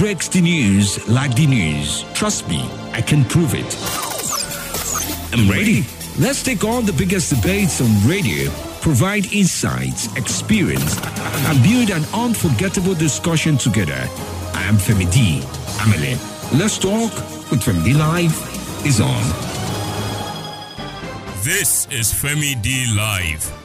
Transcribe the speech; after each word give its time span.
breaks 0.00 0.28
the 0.28 0.40
news 0.40 1.06
like 1.10 1.34
the 1.36 1.46
news. 1.46 2.06
Trust 2.14 2.48
me, 2.48 2.62
I 2.92 3.02
can 3.02 3.22
prove 3.22 3.52
it. 3.54 3.76
I'm 5.30 5.46
ready. 5.46 5.84
Let's 6.18 6.42
take 6.42 6.64
on 6.64 6.86
the 6.86 6.92
biggest 6.94 7.34
debates 7.34 7.82
on 7.82 8.08
radio, 8.08 8.50
provide 8.80 9.30
insights, 9.30 10.06
experience, 10.16 10.98
and 11.48 11.62
build 11.62 11.90
an 11.90 12.02
unforgettable 12.14 12.94
discussion 12.94 13.58
together. 13.58 14.08
I 14.54 14.62
am 14.64 14.76
Femi 14.76 15.12
D. 15.12 15.40
Amele. 15.82 16.16
Let's 16.58 16.78
talk 16.78 17.12
with 17.50 17.60
Femi 17.60 17.94
Live 17.94 18.86
is 18.86 19.02
on. 19.02 19.24
This 21.44 21.86
is 21.90 22.10
Femi 22.10 22.60
D 22.62 22.86
Live. 22.96 23.59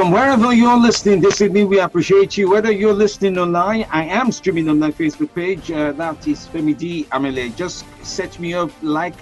From 0.00 0.12
wherever 0.12 0.50
you're 0.54 0.78
listening 0.78 1.20
this 1.20 1.42
evening, 1.42 1.68
we 1.68 1.78
appreciate 1.78 2.34
you. 2.38 2.48
Whether 2.48 2.72
you're 2.72 2.94
listening 2.94 3.36
online, 3.36 3.84
I 3.90 4.04
am 4.04 4.32
streaming 4.32 4.70
on 4.70 4.78
my 4.78 4.90
Facebook 4.90 5.34
page. 5.34 5.70
Uh, 5.70 5.92
that 5.92 6.26
is 6.26 6.46
Femi 6.46 6.74
D 6.74 7.04
Amele. 7.12 7.54
Just 7.54 7.84
set 8.02 8.40
me 8.40 8.54
up, 8.54 8.70
like, 8.80 9.12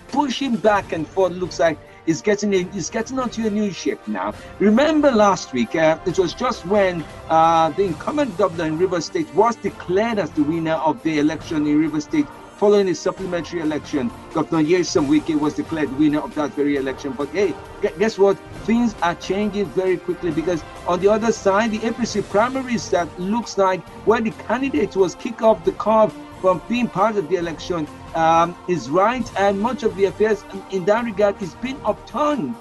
pushing 0.08 0.56
back 0.56 0.92
and 0.92 1.08
forth 1.08 1.32
looks 1.32 1.60
like 1.60 1.78
is 2.08 2.22
getting 2.22 2.54
a, 2.54 2.60
is 2.74 2.88
getting 2.88 3.18
onto 3.18 3.46
a 3.46 3.50
new 3.50 3.70
shape 3.70 4.00
now. 4.08 4.32
Remember 4.58 5.10
last 5.10 5.52
week, 5.52 5.76
uh, 5.76 5.98
it 6.06 6.18
was 6.18 6.32
just 6.32 6.64
when 6.66 7.04
uh, 7.28 7.68
the 7.70 7.84
incumbent 7.84 8.36
governor 8.38 8.64
in 8.64 8.78
River 8.78 9.00
State 9.00 9.32
was 9.34 9.54
declared 9.56 10.18
as 10.18 10.30
the 10.30 10.42
winner 10.42 10.72
of 10.72 11.00
the 11.02 11.18
election 11.18 11.66
in 11.66 11.78
River 11.78 12.00
State 12.00 12.26
following 12.56 12.88
a 12.88 12.94
supplementary 12.94 13.60
election. 13.60 14.10
Governor 14.32 14.64
Nyesom 14.64 15.06
Wike 15.06 15.38
was 15.38 15.54
declared 15.54 15.96
winner 15.96 16.20
of 16.20 16.34
that 16.34 16.54
very 16.54 16.76
election. 16.76 17.12
But 17.12 17.28
hey, 17.28 17.54
guess 17.98 18.18
what? 18.18 18.36
Things 18.64 18.96
are 19.02 19.14
changing 19.14 19.66
very 19.66 19.96
quickly 19.98 20.32
because 20.32 20.64
on 20.86 21.00
the 21.00 21.08
other 21.08 21.30
side, 21.30 21.70
the 21.70 21.78
APC 21.78 22.28
primaries 22.28 22.90
that 22.90 23.08
looks 23.20 23.58
like 23.58 23.80
where 24.06 24.20
the 24.20 24.32
candidate 24.32 24.96
was 24.96 25.14
kicked 25.14 25.42
off 25.42 25.64
the 25.64 25.72
curve 25.72 26.12
from 26.40 26.62
being 26.68 26.88
part 26.88 27.16
of 27.16 27.28
the 27.28 27.36
election 27.36 27.86
um, 28.14 28.56
is 28.68 28.90
right, 28.90 29.30
and 29.38 29.60
much 29.60 29.82
of 29.82 29.94
the 29.96 30.06
affairs 30.06 30.44
in 30.70 30.84
that 30.86 31.04
regard 31.04 31.40
is 31.42 31.54
being 31.56 31.80
upturned 31.84 32.54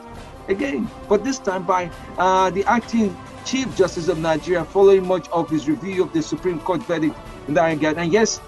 again, 0.48 0.90
but 1.10 1.24
this 1.24 1.40
time 1.40 1.64
by 1.64 1.90
uh, 2.18 2.50
the 2.50 2.64
acting 2.66 3.16
Chief 3.46 3.74
Justice 3.78 4.10
of 4.10 4.20
Nigeria, 4.20 4.66
following 4.66 5.08
much 5.08 5.30
of 5.30 5.50
his 5.50 5.70
review 5.70 6.04
of 6.04 6.12
the 6.12 6.22
Supreme 6.22 6.60
Court 6.60 6.84
verdict 6.84 7.16
in 7.48 7.54
that 7.54 7.66
regard. 7.68 7.98
And 7.98 8.12
yes, 8.12 8.40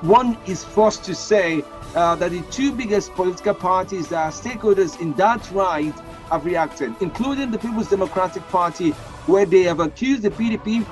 one 0.00 0.38
is 0.46 0.64
forced 0.64 1.04
to 1.04 1.14
say 1.14 1.62
uh, 1.94 2.14
that 2.16 2.30
the 2.30 2.40
two 2.50 2.72
biggest 2.72 3.12
political 3.12 3.52
parties 3.52 4.08
that 4.08 4.16
are 4.16 4.30
stakeholders 4.30 4.98
in 5.00 5.12
that 5.14 5.50
right 5.50 5.94
have 6.30 6.44
reacted, 6.46 6.94
including 7.00 7.50
the 7.50 7.58
People's 7.58 7.90
Democratic 7.90 8.42
Party, 8.48 8.90
where 9.26 9.44
they 9.44 9.62
have 9.64 9.80
accused 9.80 10.22
the 10.22 10.30
PDP 10.30 10.86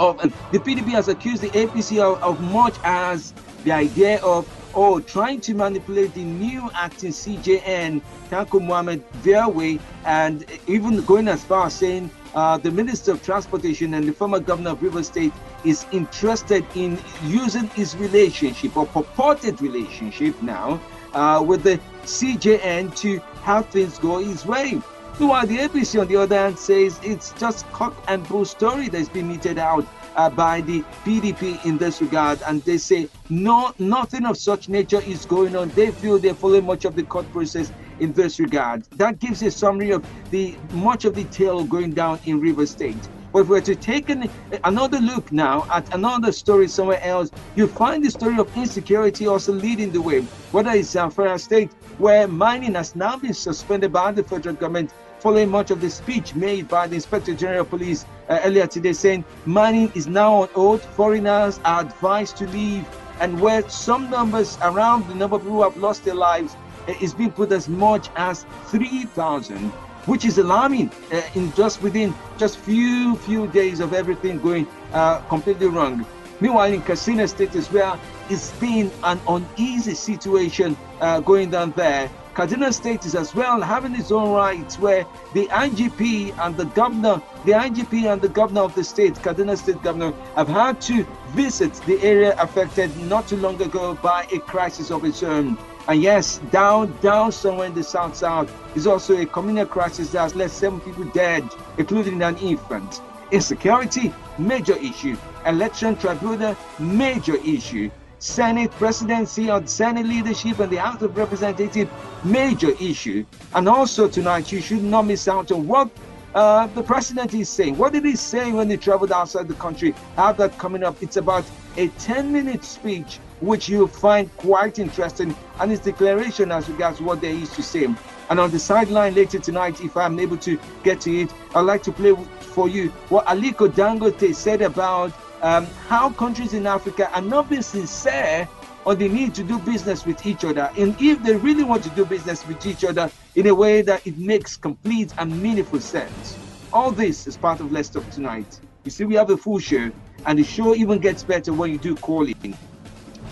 of 0.00 0.18
the 0.50 0.58
PDP 0.58 0.88
has 0.92 1.08
accused 1.08 1.42
the 1.42 1.50
APC 1.50 2.00
of, 2.00 2.20
of 2.22 2.40
much 2.40 2.74
as 2.82 3.34
the 3.64 3.70
idea 3.70 4.18
of 4.22 4.48
oh 4.74 4.98
trying 4.98 5.40
to 5.42 5.52
manipulate 5.54 6.14
the 6.14 6.24
new 6.24 6.70
acting 6.74 7.10
CJN 7.10 8.00
Tanko 8.30 8.64
Mohammed 8.64 9.04
their 9.22 9.46
way 9.48 9.78
and 10.06 10.46
even 10.66 11.04
going 11.04 11.28
as 11.28 11.44
far 11.44 11.66
as 11.66 11.74
saying 11.74 12.10
uh, 12.34 12.56
the 12.56 12.70
Minister 12.70 13.12
of 13.12 13.22
Transportation 13.22 13.92
and 13.94 14.08
the 14.08 14.12
former 14.12 14.40
governor 14.40 14.70
of 14.70 14.82
River 14.82 15.02
State 15.02 15.32
is 15.64 15.84
interested 15.92 16.64
in 16.74 16.98
using 17.24 17.66
his 17.70 17.94
relationship 17.96 18.76
or 18.76 18.86
purported 18.86 19.60
relationship 19.60 20.40
now 20.40 20.80
uh, 21.12 21.44
with 21.46 21.62
the 21.62 21.78
CJN 22.04 22.96
to 22.96 23.18
have 23.42 23.66
things 23.66 23.98
go 23.98 24.18
his 24.18 24.46
way. 24.46 24.80
While 25.20 25.46
the 25.46 25.58
APC, 25.58 26.00
on 26.00 26.08
the 26.08 26.16
other 26.16 26.34
hand, 26.34 26.58
says 26.58 26.98
it's 27.02 27.34
just 27.34 27.70
cock 27.72 27.94
and 28.08 28.26
bull 28.26 28.46
story 28.46 28.88
that's 28.88 29.10
been 29.10 29.28
meted 29.28 29.58
out 29.58 29.86
uh, 30.16 30.30
by 30.30 30.62
the 30.62 30.80
PDP 31.04 31.62
in 31.66 31.76
this 31.76 32.00
regard, 32.00 32.40
and 32.46 32.62
they 32.62 32.78
say 32.78 33.06
no, 33.28 33.74
nothing 33.78 34.24
of 34.24 34.38
such 34.38 34.70
nature 34.70 35.02
is 35.02 35.26
going 35.26 35.54
on. 35.56 35.68
They 35.70 35.90
feel 35.90 36.18
they're 36.18 36.34
following 36.34 36.64
much 36.64 36.86
of 36.86 36.96
the 36.96 37.02
court 37.02 37.30
process 37.32 37.70
in 38.00 38.14
this 38.14 38.40
regard. 38.40 38.84
That 38.92 39.18
gives 39.18 39.42
a 39.42 39.50
summary 39.50 39.90
of 39.90 40.06
the 40.30 40.56
much 40.72 41.04
of 41.04 41.14
the 41.14 41.24
tale 41.24 41.64
going 41.64 41.92
down 41.92 42.18
in 42.24 42.40
River 42.40 42.64
State. 42.64 42.96
But 43.32 43.40
if 43.40 43.48
we're 43.48 43.60
to 43.60 43.76
take 43.76 44.08
an, 44.08 44.28
another 44.64 44.98
look 44.98 45.30
now 45.30 45.66
at 45.70 45.94
another 45.94 46.32
story 46.32 46.66
somewhere 46.66 47.00
else, 47.02 47.30
you 47.56 47.66
find 47.66 48.02
the 48.02 48.10
story 48.10 48.38
of 48.38 48.54
insecurity 48.56 49.26
also 49.26 49.52
leading 49.52 49.92
the 49.92 50.00
way. 50.00 50.22
Whether 50.50 50.70
it's 50.70 50.94
Zamfara 50.94 51.38
State, 51.38 51.70
where 51.98 52.26
mining 52.26 52.74
has 52.74 52.96
now 52.96 53.16
been 53.18 53.34
suspended 53.34 53.92
by 53.92 54.12
the 54.12 54.24
federal 54.24 54.56
government 54.56 54.92
following 55.20 55.50
much 55.50 55.70
of 55.70 55.80
the 55.80 55.90
speech 55.90 56.34
made 56.34 56.66
by 56.66 56.86
the 56.86 56.94
Inspector 56.94 57.32
General 57.34 57.60
of 57.60 57.70
Police 57.70 58.06
uh, 58.28 58.38
earlier 58.42 58.66
today, 58.66 58.94
saying 58.94 59.24
mining 59.44 59.92
is 59.94 60.06
now 60.06 60.42
on 60.42 60.48
hold, 60.48 60.80
foreigners 60.80 61.60
are 61.64 61.82
advised 61.82 62.38
to 62.38 62.46
leave, 62.48 62.86
and 63.20 63.38
where 63.38 63.68
some 63.68 64.08
numbers 64.08 64.56
around 64.62 65.06
the 65.08 65.14
number 65.14 65.36
of 65.36 65.42
people 65.42 65.56
who 65.56 65.62
have 65.62 65.76
lost 65.76 66.04
their 66.04 66.14
lives 66.14 66.56
uh, 66.88 66.94
is 67.02 67.12
being 67.12 67.30
put 67.30 67.52
as 67.52 67.68
much 67.68 68.08
as 68.16 68.46
3,000, 68.66 69.58
which 70.06 70.24
is 70.24 70.38
alarming 70.38 70.90
uh, 71.12 71.20
in 71.34 71.52
just 71.52 71.82
within 71.82 72.14
just 72.38 72.58
few 72.58 73.14
few 73.16 73.46
days 73.48 73.80
of 73.80 73.92
everything 73.92 74.40
going 74.40 74.66
uh, 74.94 75.18
completely 75.28 75.66
wrong. 75.66 76.06
Meanwhile, 76.40 76.72
in 76.72 76.80
Katsina 76.80 77.28
State 77.28 77.54
as 77.54 77.70
well, 77.70 78.00
it's 78.30 78.52
been 78.52 78.90
an 79.04 79.20
uneasy 79.28 79.92
situation 79.94 80.74
uh, 81.02 81.20
going 81.20 81.50
down 81.50 81.72
there 81.72 82.10
Kaduna 82.40 82.72
State 82.72 83.04
is 83.04 83.14
as 83.14 83.34
well 83.34 83.60
having 83.60 83.94
its 83.94 84.10
own 84.10 84.32
rights 84.32 84.78
where 84.78 85.04
the 85.34 85.46
IGP 85.48 86.38
and 86.38 86.56
the 86.56 86.64
governor, 86.64 87.20
the 87.44 87.52
IGP 87.52 88.10
and 88.10 88.22
the 88.22 88.30
governor 88.30 88.62
of 88.62 88.74
the 88.74 88.82
state, 88.82 89.12
Kaduna 89.16 89.58
State 89.58 89.82
governor, 89.82 90.14
have 90.36 90.48
had 90.48 90.80
to 90.88 91.04
visit 91.32 91.74
the 91.84 92.00
area 92.00 92.34
affected 92.38 92.96
not 92.96 93.28
too 93.28 93.36
long 93.36 93.60
ago 93.60 93.92
by 93.96 94.26
a 94.32 94.38
crisis 94.38 94.90
of 94.90 95.04
its 95.04 95.22
own. 95.22 95.58
And 95.86 96.00
yes, 96.02 96.38
down, 96.50 96.96
down 97.02 97.30
somewhere 97.30 97.66
in 97.66 97.74
the 97.74 97.82
south 97.82 98.16
south 98.16 98.50
is 98.74 98.86
also 98.86 99.18
a 99.18 99.26
communal 99.26 99.66
crisis 99.66 100.12
that 100.12 100.22
has 100.22 100.34
left 100.34 100.54
seven 100.54 100.80
people 100.80 101.04
dead, 101.12 101.46
including 101.76 102.22
an 102.22 102.38
infant. 102.38 103.02
Insecurity, 103.32 104.14
major 104.38 104.78
issue. 104.78 105.18
Election 105.44 105.94
tribunal, 105.94 106.56
major 106.78 107.36
issue. 107.36 107.90
Senate 108.20 108.70
presidency 108.72 109.50
or 109.50 109.66
Senate 109.66 110.04
leadership 110.04 110.58
and 110.58 110.70
the 110.70 110.76
House 110.76 111.00
of 111.00 111.16
Representatives 111.16 111.90
major 112.22 112.72
issue. 112.78 113.24
And 113.54 113.66
also 113.66 114.08
tonight, 114.08 114.52
you 114.52 114.60
should 114.60 114.82
not 114.82 115.06
miss 115.06 115.26
out 115.26 115.50
on 115.50 115.66
what 115.66 115.90
uh, 116.34 116.66
the 116.68 116.82
president 116.82 117.32
is 117.32 117.48
saying. 117.48 117.78
What 117.78 117.94
did 117.94 118.04
he 118.04 118.14
say 118.14 118.52
when 118.52 118.68
he 118.68 118.76
traveled 118.76 119.10
outside 119.10 119.48
the 119.48 119.54
country? 119.54 119.94
Have 120.16 120.36
that 120.36 120.58
coming 120.58 120.84
up. 120.84 121.02
It's 121.02 121.16
about 121.16 121.44
a 121.78 121.88
10 121.88 122.30
minute 122.30 122.62
speech, 122.62 123.18
which 123.40 123.70
you'll 123.70 123.88
find 123.88 124.34
quite 124.36 124.78
interesting, 124.78 125.34
and 125.58 125.70
his 125.70 125.80
declaration 125.80 126.52
as 126.52 126.68
regards 126.68 127.00
what 127.00 127.22
there 127.22 127.32
is 127.32 127.50
to 127.56 127.62
say. 127.62 127.88
And 128.28 128.38
on 128.38 128.50
the 128.50 128.58
sideline 128.58 129.14
later 129.14 129.38
tonight, 129.38 129.80
if 129.80 129.96
I'm 129.96 130.20
able 130.20 130.36
to 130.38 130.60
get 130.84 131.00
to 131.00 131.22
it, 131.22 131.32
I'd 131.54 131.62
like 131.62 131.82
to 131.84 131.92
play 131.92 132.14
for 132.40 132.68
you 132.68 132.90
what 133.08 133.24
Aliko 133.26 133.68
Dangote 133.68 134.34
said 134.34 134.60
about 134.60 135.12
um, 135.42 135.66
how 135.88 136.10
countries 136.10 136.54
in 136.54 136.66
Africa 136.66 137.10
are 137.14 137.22
not 137.22 137.48
being 137.48 137.62
sincere 137.62 138.48
on 138.86 138.98
the 138.98 139.08
need 139.08 139.34
to 139.34 139.42
do 139.42 139.58
business 139.58 140.06
with 140.06 140.24
each 140.26 140.44
other. 140.44 140.70
And 140.76 140.94
if 141.00 141.22
they 141.22 141.36
really 141.36 141.64
want 141.64 141.82
to 141.84 141.90
do 141.90 142.04
business 142.04 142.46
with 142.46 142.64
each 142.66 142.84
other 142.84 143.10
in 143.34 143.46
a 143.46 143.54
way 143.54 143.82
that 143.82 144.06
it 144.06 144.18
makes 144.18 144.56
complete 144.56 145.12
and 145.18 145.42
meaningful 145.42 145.80
sense. 145.80 146.38
All 146.72 146.90
this 146.90 147.26
is 147.26 147.36
part 147.36 147.60
of 147.60 147.72
Let's 147.72 147.88
Talk 147.88 148.08
Tonight. 148.10 148.60
You 148.84 148.90
see, 148.90 149.04
we 149.04 149.14
have 149.16 149.30
a 149.30 149.36
full 149.36 149.58
show, 149.58 149.90
and 150.24 150.38
the 150.38 150.44
show 150.44 150.74
even 150.74 150.98
gets 150.98 151.22
better 151.22 151.52
when 151.52 151.70
you 151.70 151.78
do 151.78 151.94
call 151.96 152.26
in. 152.26 152.56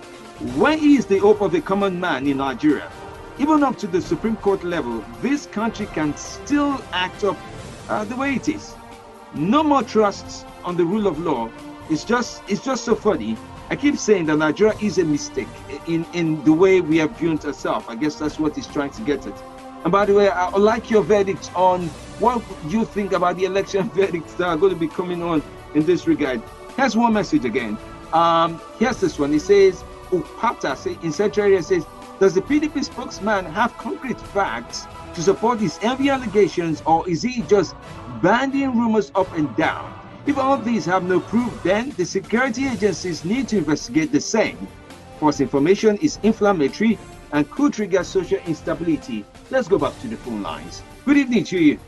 where 0.57 0.75
is 0.77 1.05
the 1.05 1.19
hope 1.19 1.41
of 1.41 1.51
the 1.51 1.61
common 1.61 1.99
man 1.99 2.25
in 2.27 2.37
Nigeria 2.37 2.91
even 3.39 3.63
up 3.63 3.77
to 3.79 3.87
the 3.87 3.99
Supreme 3.99 4.35
Court 4.37 4.63
level, 4.63 5.03
this 5.21 5.47
country 5.47 5.87
can 5.87 6.15
still 6.15 6.79
act 6.91 7.23
up 7.23 7.35
uh, 7.89 8.03
the 8.05 8.15
way 8.15 8.35
it 8.35 8.47
is. 8.47 8.75
No 9.33 9.63
more 9.63 9.81
trusts 9.81 10.45
on 10.63 10.77
the 10.77 10.85
rule 10.85 11.07
of 11.07 11.19
law. 11.19 11.49
It's 11.89 12.03
just 12.03 12.43
it's 12.47 12.63
just 12.63 12.85
so 12.85 12.95
funny. 12.95 13.37
I 13.69 13.75
keep 13.75 13.97
saying 13.97 14.25
that 14.25 14.37
Nigeria 14.37 14.75
is 14.81 14.97
a 14.97 15.05
mistake 15.05 15.47
in, 15.87 16.05
in 16.13 16.43
the 16.43 16.53
way 16.53 16.81
we 16.81 16.97
have 16.97 17.17
viewed 17.17 17.43
ourselves. 17.45 17.85
I 17.87 17.95
guess 17.95 18.15
that's 18.15 18.37
what 18.37 18.55
he's 18.55 18.67
trying 18.67 18.91
to 18.91 19.01
get 19.01 19.25
at. 19.25 19.41
And 19.83 19.91
by 19.91 20.05
the 20.05 20.13
way, 20.13 20.29
I 20.29 20.49
would 20.49 20.61
like 20.61 20.89
your 20.89 21.01
verdict 21.01 21.51
on 21.55 21.87
what 22.19 22.43
you 22.67 22.85
think 22.85 23.13
about 23.13 23.37
the 23.37 23.45
election 23.45 23.89
verdicts 23.95 24.33
that 24.35 24.47
are 24.47 24.57
going 24.57 24.73
to 24.73 24.79
be 24.79 24.87
coming 24.87 25.23
on 25.23 25.41
in 25.73 25.85
this 25.85 26.07
regard. 26.07 26.41
Here's 26.75 26.95
one 26.95 27.13
message 27.13 27.45
again. 27.45 27.77
Um, 28.13 28.61
here's 28.79 28.99
this 28.99 29.17
one. 29.17 29.33
It 29.33 29.41
says, 29.41 29.83
Upata 30.11 31.03
in 31.03 31.11
Central 31.11 31.47
Area 31.47 31.63
says, 31.63 31.85
does 32.19 32.35
the 32.35 32.41
PDP 32.41 32.83
spokesman 32.83 33.45
have 33.45 33.75
concrete 33.77 34.19
facts 34.19 34.85
to 35.15 35.21
support 35.21 35.59
his 35.59 35.79
envy 35.81 36.09
allegations, 36.09 36.81
or 36.85 37.07
is 37.09 37.21
he 37.21 37.41
just 37.43 37.75
banding 38.21 38.77
rumors 38.77 39.11
up 39.15 39.31
and 39.33 39.53
down? 39.55 40.02
If 40.25 40.37
all 40.37 40.57
these 40.57 40.85
have 40.85 41.03
no 41.03 41.19
proof, 41.19 41.61
then 41.63 41.89
the 41.91 42.05
security 42.05 42.65
agencies 42.67 43.25
need 43.25 43.49
to 43.49 43.57
investigate 43.57 44.11
the 44.13 44.21
same. 44.21 44.67
False 45.19 45.41
information 45.41 45.97
is 45.97 46.17
inflammatory 46.23 46.97
and 47.33 47.49
could 47.51 47.73
trigger 47.73 48.05
social 48.05 48.39
instability. 48.47 49.25
Let's 49.49 49.67
go 49.67 49.77
back 49.77 49.99
to 50.01 50.07
the 50.07 50.15
phone 50.15 50.41
lines. 50.41 50.81
Good 51.03 51.17
evening 51.17 51.43
to 51.45 51.59
you. 51.59 51.79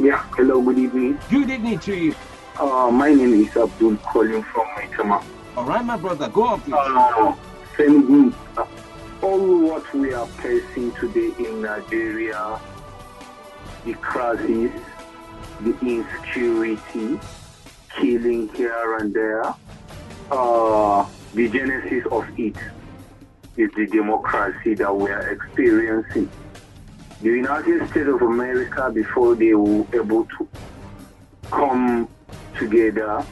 Yeah, 0.00 0.24
hello, 0.34 0.62
good 0.62 0.78
evening. 0.78 1.18
Good 1.30 1.50
evening 1.50 1.78
to 1.80 1.94
you. 1.94 2.14
Uh, 2.58 2.90
my 2.90 3.12
name 3.12 3.34
is 3.34 3.54
Abdul 3.54 3.96
calling 3.98 4.42
from 4.42 4.66
Maitama. 4.68 5.22
All 5.56 5.64
right, 5.66 5.84
my 5.84 5.98
brother, 5.98 6.28
go 6.30 6.44
on, 6.44 6.60
please. 6.62 6.74
Uh, 6.74 7.34
same 7.76 8.06
group. 8.06 8.34
All 9.22 9.60
what 9.60 9.94
we 9.94 10.14
are 10.14 10.26
facing 10.26 10.92
today 10.92 11.30
in 11.38 11.60
Nigeria, 11.62 12.58
the 13.84 13.92
crisis, 13.94 14.72
the 15.62 15.78
insecurity, 15.80 17.18
killing 18.00 18.48
here 18.54 18.96
and 18.98 19.14
there, 19.14 19.54
uh, 20.30 21.06
the 21.34 21.48
genesis 21.48 22.04
of 22.10 22.26
it 22.38 22.56
is 23.56 23.70
the 23.76 23.86
democracy 23.86 24.74
that 24.74 24.94
we 24.94 25.10
are 25.10 25.30
experiencing. 25.30 26.28
The 27.20 27.28
United 27.28 27.88
States 27.90 28.08
of 28.08 28.22
America, 28.22 28.90
before 28.92 29.36
they 29.36 29.54
were 29.54 29.86
able 29.94 30.24
to 30.24 30.48
come 31.50 32.08
together 32.58 33.24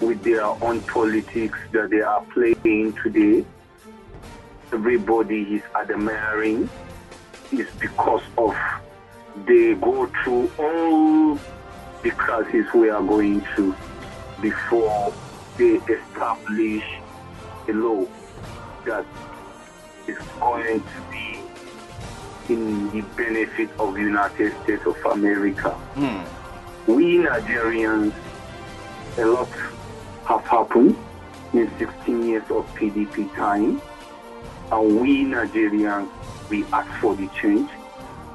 with 0.00 0.22
their 0.24 0.44
own 0.44 0.80
politics 0.82 1.58
that 1.72 1.90
they 1.90 2.00
are 2.00 2.24
playing 2.32 2.94
today, 3.02 3.44
everybody 4.72 5.42
is 5.42 5.62
admiring 5.76 6.68
is 7.52 7.68
because 7.78 8.22
of 8.38 8.54
they 9.46 9.74
go 9.74 10.06
through 10.22 10.50
all 10.58 11.38
the 12.02 12.10
crises 12.10 12.66
we 12.74 12.88
are 12.88 13.02
going 13.02 13.40
through 13.54 13.74
before 14.40 15.12
they 15.56 15.74
establish 15.92 16.84
a 17.68 17.72
law 17.72 18.06
that 18.86 19.04
is 20.06 20.18
going 20.40 20.80
to 20.80 21.00
be 21.10 21.40
in 22.48 22.90
the 22.90 23.02
benefit 23.16 23.70
of 23.78 23.94
the 23.94 24.00
United 24.00 24.52
States 24.62 24.84
of 24.86 24.96
America. 25.06 25.78
Mm. 25.94 26.26
We 26.86 27.18
Nigerians, 27.18 28.12
a 29.18 29.24
lot 29.26 29.48
have 30.26 30.44
happened 30.46 30.96
in 31.52 31.70
16 31.78 32.26
years 32.26 32.50
of 32.50 32.66
PDP 32.74 33.32
time. 33.36 33.80
And 34.72 35.00
we 35.00 35.24
Nigerians, 35.24 36.08
we 36.48 36.64
ask 36.72 36.90
for 37.00 37.14
the 37.14 37.28
change. 37.40 37.70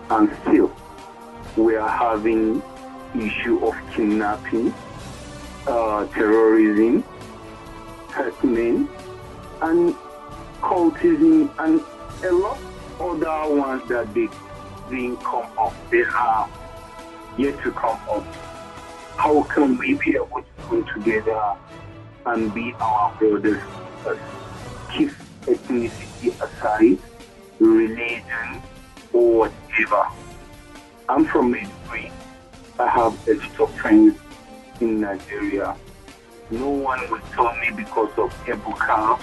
And 0.10 0.30
still, 0.44 0.72
we 1.58 1.76
are 1.76 1.90
having 1.90 2.62
issue 3.16 3.66
of 3.66 3.76
kidnapping, 3.94 4.74
uh, 5.68 6.06
terrorism, 6.08 7.04
harassment, 8.10 8.90
and 9.62 9.96
cultism, 10.62 11.50
and 11.60 11.82
a 12.26 12.32
lot 12.32 12.58
of 13.00 13.24
other 13.24 13.56
ones 13.56 13.88
that 13.88 14.14
they 14.14 14.28
didn't 14.90 15.18
come 15.24 15.48
up. 15.58 15.74
They 15.90 16.04
are 16.04 16.50
yet 17.38 17.62
to 17.64 17.72
come 17.72 18.00
up. 18.10 18.26
How 19.18 19.44
can 19.44 19.78
we 19.78 19.94
be 19.94 20.16
able 20.16 20.42
to 20.42 20.64
come 20.68 20.86
together 20.94 21.56
and 22.26 22.54
be 22.54 22.74
our 22.80 23.14
brothers. 23.18 23.62
Keep 24.96 25.12
ethnicity 25.42 26.34
aside, 26.42 26.98
religion, 27.60 28.62
or 29.14 29.40
whatever. 29.40 30.08
I'm 31.08 31.26
from 31.26 31.54
Maiduguri. 31.54 32.12
I 32.80 32.90
have 32.90 33.28
a 33.28 33.34
lot 33.36 33.60
of 33.60 33.76
friends 33.76 34.18
in 34.82 35.02
Nigeria. 35.02 35.76
No 36.50 36.70
one 36.70 37.00
will 37.12 37.20
tell 37.32 37.56
me 37.58 37.70
because 37.76 38.10
of 38.18 38.34
Ebuka 38.46 39.20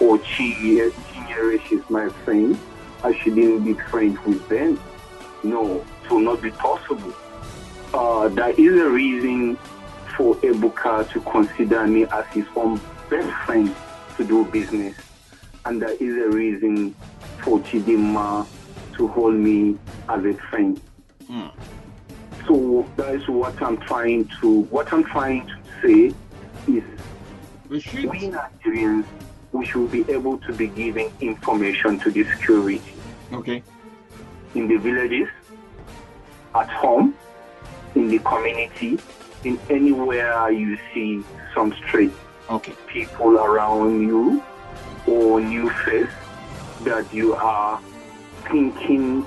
or 0.00 0.18
Chinyere, 0.18 1.60
she's 1.68 1.90
my 1.90 2.08
friend. 2.24 2.58
I 3.04 3.14
shouldn't 3.18 3.64
be 3.64 3.74
friends 3.74 4.18
with 4.24 4.48
them. 4.48 4.80
No, 5.42 5.84
it 6.04 6.10
will 6.10 6.20
not 6.20 6.40
be 6.40 6.50
possible. 6.50 7.12
Uh, 7.92 8.28
there 8.28 8.50
is 8.50 8.80
a 8.80 8.88
reason 8.88 9.56
for 10.16 10.34
Ebuka 10.36 11.10
to 11.10 11.20
consider 11.20 11.86
me 11.86 12.06
as 12.06 12.26
his 12.28 12.46
own 12.56 12.80
best 13.10 13.30
friend 13.44 13.74
to 14.16 14.24
do 14.24 14.46
business. 14.46 14.96
And 15.66 15.82
there 15.82 15.94
is 16.00 16.16
a 16.26 16.30
reason 16.34 16.94
for 17.42 17.58
Chidima 17.60 18.46
to 18.94 19.08
hold 19.08 19.34
me 19.34 19.76
as 20.08 20.24
a 20.24 20.32
friend. 20.50 20.80
Mm. 21.28 21.52
So 22.46 22.86
that 22.96 23.14
is 23.14 23.28
what 23.28 23.60
I'm 23.62 23.76
trying 23.78 24.30
to 24.40 24.62
what 24.62 24.92
I'm 24.92 25.04
trying 25.04 25.46
to 25.46 25.56
say 25.82 26.14
is 26.72 26.84
we, 27.68 27.80
should. 27.80 28.10
we 28.10 28.30
Nigerians 28.30 29.04
we 29.52 29.64
should 29.64 29.90
be 29.90 30.04
able 30.10 30.38
to 30.38 30.52
be 30.52 30.68
giving 30.68 31.12
information 31.20 31.98
to 32.00 32.10
the 32.10 32.24
security. 32.24 32.82
Okay. 33.32 33.62
In 34.54 34.68
the 34.68 34.76
villages, 34.76 35.28
at 36.54 36.68
home, 36.70 37.14
in 37.94 38.08
the 38.08 38.18
community, 38.20 38.98
in 39.44 39.58
anywhere 39.70 40.50
you 40.50 40.78
see 40.92 41.22
some 41.54 41.72
street 41.74 42.12
okay. 42.50 42.72
people 42.86 43.38
around 43.38 44.02
you 44.02 44.42
or 45.06 45.40
new 45.40 45.70
face 45.84 46.10
that 46.82 47.12
you 47.12 47.34
are 47.34 47.80
thinking 48.50 49.26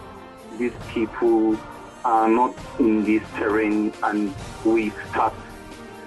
these 0.58 0.74
people 0.90 1.58
are 2.04 2.28
not 2.28 2.56
in 2.80 3.04
this 3.04 3.24
terrain 3.36 3.94
and 4.04 4.34
we 4.66 4.90
start 5.10 5.34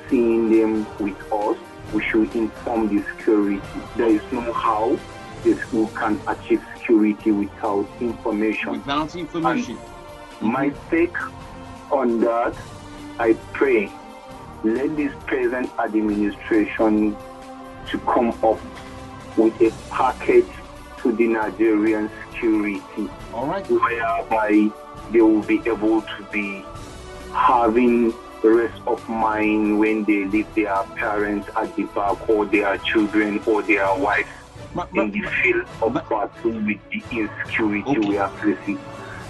seeing 0.08 0.50
them 0.50 0.86
with 0.98 1.32
us, 1.32 1.56
we 1.92 2.02
should 2.04 2.34
inform 2.34 2.94
the 2.94 3.02
security. 3.16 3.62
There 3.96 4.08
is 4.08 4.22
no 4.32 4.52
how 4.52 4.98
the 5.44 5.54
school 5.56 5.88
can 5.88 6.20
achieve 6.26 6.62
security 6.74 7.30
without 7.30 7.86
information. 8.00 8.72
Without 8.72 9.14
information. 9.14 9.78
And 10.40 10.50
my 10.52 10.72
take 10.90 11.16
on 11.90 12.20
that 12.20 12.56
I 13.18 13.34
pray 13.52 13.92
let 14.64 14.96
this 14.96 15.12
present 15.26 15.70
administration 15.78 17.14
to 17.88 17.98
come 18.00 18.30
up 18.42 18.58
with 19.36 19.60
a 19.60 19.70
package 19.90 20.48
to 21.02 21.12
the 21.12 21.28
Nigerian 21.28 22.10
security. 22.30 23.10
All 23.34 23.46
right. 23.46 23.64
Whereby 23.70 24.70
they 25.14 25.22
will 25.22 25.42
be 25.42 25.62
able 25.64 26.02
to 26.02 26.22
be 26.32 26.64
having 27.32 28.12
the 28.42 28.50
rest 28.50 28.82
of 28.86 29.08
mind 29.08 29.78
when 29.78 30.04
they 30.04 30.24
leave 30.24 30.52
their 30.54 30.82
parents 30.96 31.48
at 31.56 31.74
the 31.76 31.84
back 31.84 32.28
or 32.28 32.44
their 32.44 32.76
children 32.78 33.40
or 33.46 33.62
their 33.62 33.86
wives 33.96 34.28
but, 34.74 34.92
but, 34.92 35.04
in 35.04 35.10
the 35.12 35.22
field 35.42 35.66
of 35.80 35.94
battle 35.94 36.50
with 36.50 36.80
the 36.90 37.02
insecurity 37.10 37.90
okay. 37.90 38.08
we 38.08 38.18
are 38.18 38.30
facing. 38.38 38.78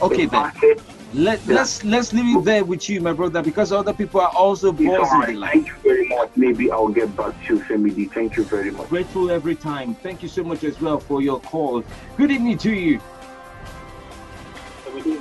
Okay, 0.03 0.25
the 0.25 0.31
package 0.31 0.81
Let, 1.15 1.47
Yeah. 1.47 1.55
Let's 1.55 1.85
let's 1.85 2.13
leave 2.13 2.37
it 2.37 2.45
there 2.45 2.65
with 2.65 2.89
you, 2.89 3.01
my 3.01 3.13
brother, 3.13 3.41
because 3.41 3.71
other 3.71 3.93
people 3.93 4.21
are 4.21 4.35
also 4.35 4.73
buzzing 4.73 4.91
the 4.91 4.99
right. 4.99 5.37
line. 5.37 5.51
Thank 5.53 5.69
you 5.69 5.75
very 5.85 6.09
much. 6.09 6.31
Maybe 6.35 6.73
I'll 6.73 6.89
get 6.89 7.15
back 7.17 7.35
to 7.47 7.55
you, 7.55 7.61
Femidi. 7.63 8.11
Thank 8.11 8.37
you 8.37 8.43
very 8.43 8.73
much. 8.73 8.89
Grateful 8.89 9.31
every 9.31 9.55
time. 9.55 9.95
Thank 9.95 10.25
you 10.25 10.29
so 10.29 10.43
much 10.43 10.65
as 10.65 10.81
well 10.81 10.99
for 10.99 11.23
your 11.23 11.39
call. 11.41 11.85
Good 12.17 12.33
evening 12.33 12.59
to 12.59 12.73
you. 12.73 13.01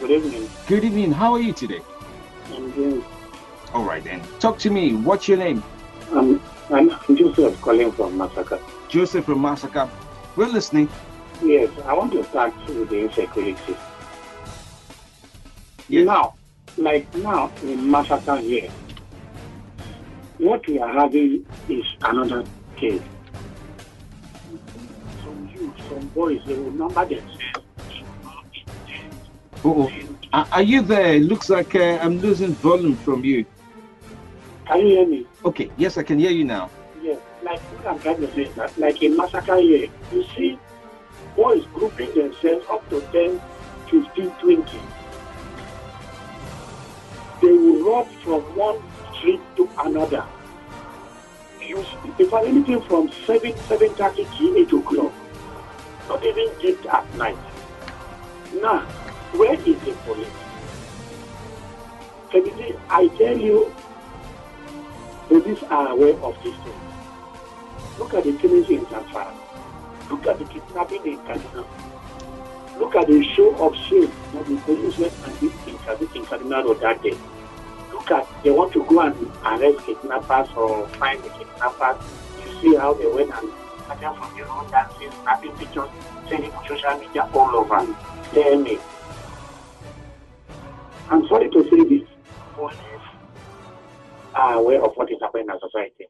Good 0.04 0.12
evening. 0.12 0.50
Good 0.68 0.84
evening. 0.84 1.12
How 1.14 1.32
are 1.32 1.40
you 1.40 1.54
today? 1.54 1.80
I'm 2.52 2.70
doing. 2.72 3.06
All 3.74 3.86
right 3.86 4.04
then. 4.04 4.22
Talk 4.42 4.60
to 4.60 4.70
me. 4.70 4.96
What's 4.96 5.30
your 5.30 5.38
name? 5.38 5.64
Um, 6.12 6.42
I'm 6.70 6.90
Joseph 7.16 7.62
calling 7.62 7.90
from 7.94 8.18
Masaka. 8.18 8.60
Joseph 8.90 9.24
from 9.24 9.40
Masaka. 9.40 9.90
We're 10.36 10.48
listening. 10.48 10.90
Yes, 11.42 11.70
I 11.86 11.94
want 11.94 12.12
to 12.12 12.24
start 12.26 12.54
with 12.68 12.90
the 12.90 13.04
insecurity. 13.06 13.78
Yes. 15.88 16.06
Now, 16.06 16.34
like 16.76 17.08
now 17.16 17.50
in 17.62 17.80
Masaka 17.88 18.42
here, 18.42 18.70
what 20.38 20.68
we 20.68 20.80
are 20.80 20.92
having 20.92 21.46
is 21.70 21.86
another 22.02 22.44
case. 22.76 23.02
Some 25.24 25.50
youth, 25.56 25.78
some 25.88 26.08
boys, 26.10 26.42
they 26.46 26.56
will 26.56 26.72
number 26.72 27.06
themselves. 27.06 27.43
Uh-oh. 29.66 29.90
Are, 30.34 30.48
are 30.52 30.62
you 30.62 30.82
there? 30.82 31.16
It 31.16 31.24
Looks 31.24 31.50
like 31.50 31.74
uh, 31.76 31.98
I'm 32.02 32.20
losing 32.20 32.54
volume 32.56 32.96
from 32.98 33.24
you. 33.24 33.46
Can 34.66 34.80
you 34.80 34.88
hear 34.88 35.08
me? 35.08 35.28
Okay. 35.46 35.72
Yes, 35.78 35.98
I 35.98 36.04
can 36.04 36.20
hear 36.20 36.32
you 36.32 36.44
now. 36.44 36.70
Yes, 37.02 37.20
like 37.44 37.60
what 37.60 37.88
I'm 37.88 38.00
trying 38.00 38.18
to 38.18 38.34
say 38.34 38.44
is 38.44 38.56
that, 38.56 38.78
like 38.78 39.02
in 39.02 39.16
Masaka 39.16 39.62
here, 39.62 39.90
you 40.12 40.26
see 40.36 40.60
boys 41.36 41.66
grouping 41.74 42.14
themselves 42.14 42.66
up 42.70 42.88
to 42.90 43.02
10, 43.12 43.42
15, 43.90 44.32
20. 44.32 44.80
They 47.42 47.52
will 47.52 47.90
run 47.90 48.06
from 48.24 48.42
one 48.56 48.82
street 49.16 49.42
to 49.56 49.70
another. 49.80 50.26
You 51.62 51.86
if 52.20 52.34
I 52.34 52.44
anything 52.46 52.82
from 52.82 53.10
7, 53.26 53.54
7.30 53.54 54.38
to 54.38 54.58
8 54.58 54.74
o'clock, 54.74 55.14
not 56.10 56.26
even 56.26 56.50
get 56.62 56.86
at 56.86 57.16
night. 57.16 57.38
Now, 58.62 58.86
where 59.38 59.54
is 59.54 59.80
the 59.82 59.94
police? 60.06 60.28
Kennedy, 62.32 62.76
I 62.90 63.08
tell 63.10 63.38
you, 63.38 63.74
police 65.28 65.64
are 65.70 65.88
aware 65.90 66.16
of 66.24 66.36
this 66.44 66.56
thing. 66.58 66.74
Look 68.00 68.14
at 68.14 68.24
the 68.24 68.34
killings 68.34 68.70
in 68.70 68.86
Zamfara. 68.88 69.34
Look 70.10 70.28
at 70.28 70.40
the 70.40 70.46
kidnapping 70.46 71.06
in 71.06 71.18
Kaduna. 71.20 71.66
Look 72.80 72.96
at 72.96 73.08
the 73.08 73.24
show 73.36 73.56
of 73.56 73.76
shame 73.88 74.12
that 74.34 74.46
the 74.46 74.58
police 74.58 74.98
went 74.98 75.14
and 75.26 75.40
did 75.40 75.52
in 75.68 76.26
Kaduna, 76.26 76.64
Road 76.64 76.82
that 76.82 77.02
day. 77.04 77.18
Look 77.92 78.10
at, 78.12 78.28
they 78.44 78.50
want 78.52 78.74
to 78.74 78.84
go 78.86 79.00
and 79.00 79.16
arrest 79.46 79.86
kidnappers 79.86 80.50
or 80.56 80.88
find 81.00 81.24
the 81.24 81.30
kidnappers. 81.30 82.04
You 82.46 82.62
see 82.62 82.76
how 82.76 82.94
they 82.94 83.08
went 83.08 83.32
and 83.34 83.52
started 83.86 84.18
from 84.18 84.38
the 84.38 84.44
road 84.46 84.72
dancing, 84.72 85.12
snapping 85.22 85.52
pictures, 85.58 85.90
sending 86.28 86.52
on 86.52 86.68
social 86.68 86.98
media 86.98 87.30
all 87.34 87.56
over. 87.56 87.96
Tell 88.34 88.60
me. 88.60 88.80
I'm 91.10 91.28
sorry 91.28 91.50
to 91.50 91.64
say 91.70 91.84
this. 91.90 92.08
Police 92.56 92.76
ah, 94.36 94.36
are 94.36 94.54
aware 94.56 94.84
of 94.84 94.94
what 94.96 95.12
is 95.12 95.18
happening 95.22 95.46
in 95.46 95.50
our 95.52 95.60
society. 95.60 96.06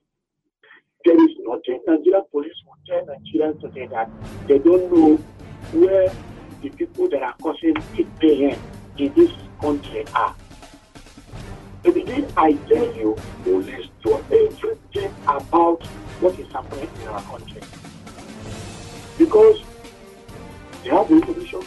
There 1.06 1.16
is 1.16 1.32
nothing 1.40 1.82
Nigerian 1.88 2.24
police 2.32 2.54
will 2.66 2.78
tell 2.88 3.06
Nigerians 3.06 3.60
today 3.62 3.88
that 3.88 4.10
they 4.48 4.60
don't 4.60 4.92
know 4.94 5.16
where 5.74 6.10
the 6.62 6.70
people 6.70 7.10
that 7.10 7.22
are 7.24 7.36
causing 7.42 7.76
it 7.98 8.20
pain 8.20 8.58
in 8.98 9.14
this 9.14 9.32
country 9.60 10.06
are. 10.14 10.36
But 11.84 11.98
again, 11.98 12.32
I 12.38 12.54
tell 12.54 12.96
you, 12.96 13.18
police 13.44 13.88
do 14.04 14.16
everything 14.32 15.14
about 15.28 15.86
what 16.22 16.40
is 16.40 16.50
happening 16.54 16.90
in 17.02 17.08
our 17.10 17.22
country. 17.24 17.62
Because 19.18 19.62
they 20.84 20.90
have 20.90 21.10
the 21.10 21.16
information, 21.16 21.62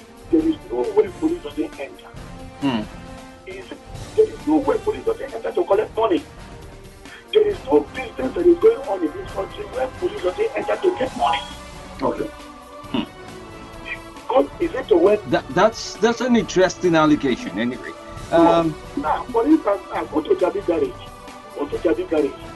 is 15.13 15.19
it 15.19 15.25
to 15.25 15.31
where 15.31 15.43
That, 15.43 15.49
that's 15.55 15.95
that's 15.95 16.21
an 16.21 16.37
interesting 16.37 16.95
allegation. 16.95 17.59
Anyway. 17.59 17.93
Um. 18.33 18.75
now, 18.97 19.25
for 19.25 19.47
instance, 19.47 19.83
I 19.93 20.05
go 20.05 20.21
to 20.21 20.35
Jabi 20.35 20.67
Garage. 20.67 21.09
Go 21.55 21.67
to 21.67 21.77
Jabi 21.79 22.09
Garage. 22.11 22.53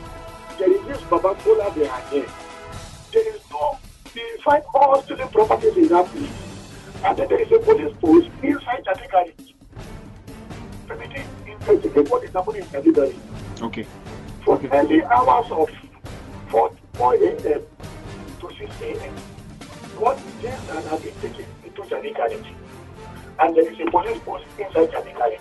There 0.58 0.72
is 0.72 0.86
this 0.86 1.00
Baba 1.08 1.34
Kola 1.42 1.72
they 1.74 1.88
are 1.88 2.02
there. 2.10 2.26
There 3.12 3.34
is 3.34 3.40
no, 3.50 3.78
you 4.14 4.38
find 4.44 4.62
all 4.74 5.02
stolen 5.02 5.28
properties 5.28 5.76
in 5.76 5.88
that 5.88 6.06
place. 6.06 6.30
And 7.04 7.16
then 7.18 7.28
there 7.28 7.40
is 7.40 7.52
a 7.52 7.58
police 7.58 7.94
post 8.00 8.30
inside 8.42 8.84
Jabi 8.84 9.10
Garage. 9.10 9.52
Permitting 10.86 11.26
investigate 11.46 12.10
what 12.10 12.24
is 12.24 12.30
happening 12.30 12.62
in 12.62 12.68
Jabi 12.68 12.94
Garage. 12.94 13.14
Okay. 13.62 13.86
for 14.44 14.56
Okay. 14.56 14.68
early 14.72 15.02
hours 15.04 15.50
of 15.50 15.70
4, 16.48 16.72
4 16.94 17.14
a.m. 17.14 17.62
to 18.40 18.50
6 18.58 18.60
a.m. 18.82 19.14
What 19.98 20.18
things 20.18 20.66
that 20.66 20.84
have 20.84 21.02
been 21.02 21.14
taken 21.20 21.49
into 21.92 22.10
Garage. 22.12 22.46
And 23.38 23.56
there 23.56 23.70
is 23.72 23.78
a 23.80 23.90
police 23.90 24.18
post 24.20 24.44
inside 24.58 24.90
Jabi 24.90 25.14
Garage. 25.16 25.40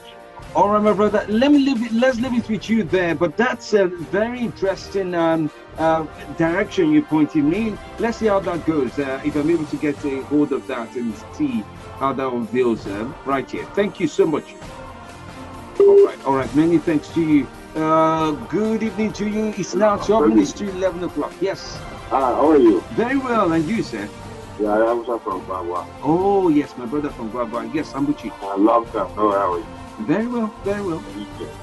All 0.55 0.69
right, 0.69 0.81
my 0.81 0.93
brother. 0.93 1.23
Let 1.27 1.51
me 1.51 1.59
leave 1.59 1.83
it. 1.85 1.91
Let's 1.91 2.19
leave 2.19 2.33
it 2.33 2.49
with 2.49 2.69
you 2.69 2.83
there. 2.83 3.13
But 3.13 3.37
that's 3.37 3.73
a 3.73 3.85
very 3.87 4.39
interesting 4.39 5.13
um, 5.13 5.51
uh, 5.77 6.03
direction 6.37 6.91
you 6.91 7.03
pointed 7.03 7.43
me. 7.43 7.77
Let's 7.99 8.17
see 8.17 8.27
how 8.27 8.39
that 8.39 8.65
goes. 8.65 8.97
Uh, 8.97 9.21
if 9.23 9.35
I'm 9.35 9.49
able 9.49 9.65
to 9.67 9.77
get 9.77 10.03
a 10.05 10.21
hold 10.23 10.51
of 10.51 10.65
that 10.67 10.95
and 10.95 11.13
see 11.33 11.63
how 11.99 12.13
that 12.13 12.27
unveils 12.27 12.87
uh, 12.87 13.11
right 13.25 13.49
here. 13.49 13.65
Thank 13.75 13.99
you 13.99 14.07
so 14.07 14.25
much. 14.25 14.55
All 15.79 16.05
right, 16.05 16.25
all 16.25 16.33
right. 16.35 16.55
Many 16.55 16.77
thanks 16.79 17.09
to 17.09 17.21
you. 17.21 17.47
Uh, 17.75 18.31
good 18.49 18.81
evening 18.81 19.13
to 19.13 19.29
you. 19.29 19.53
It's 19.55 19.75
now 19.75 19.97
12 19.97 20.29
minutes 20.29 20.51
to 20.53 20.69
11 20.71 21.03
o'clock. 21.03 21.31
Yes, 21.39 21.77
Ah, 22.11 22.33
how 22.33 22.49
are 22.49 22.57
you? 22.57 22.81
very 22.95 23.17
well. 23.17 23.51
And 23.53 23.63
you, 23.65 23.83
sir? 23.83 24.09
Yeah, 24.59 24.71
I 24.73 24.91
am 24.91 25.05
from 25.05 25.41
Gwagwa. 25.45 25.87
Oh, 26.03 26.49
yes, 26.49 26.75
my 26.77 26.85
brother 26.85 27.09
from 27.11 27.31
Gwagwa. 27.31 27.73
Yes, 27.73 27.93
you. 27.95 28.31
I 28.41 28.55
love 28.57 28.91
them. 28.91 29.07
How 29.15 29.29
are 29.31 29.57
you? 29.57 29.65
Very 30.01 30.27
well, 30.27 30.47
very 30.65 30.81
well. 30.81 31.01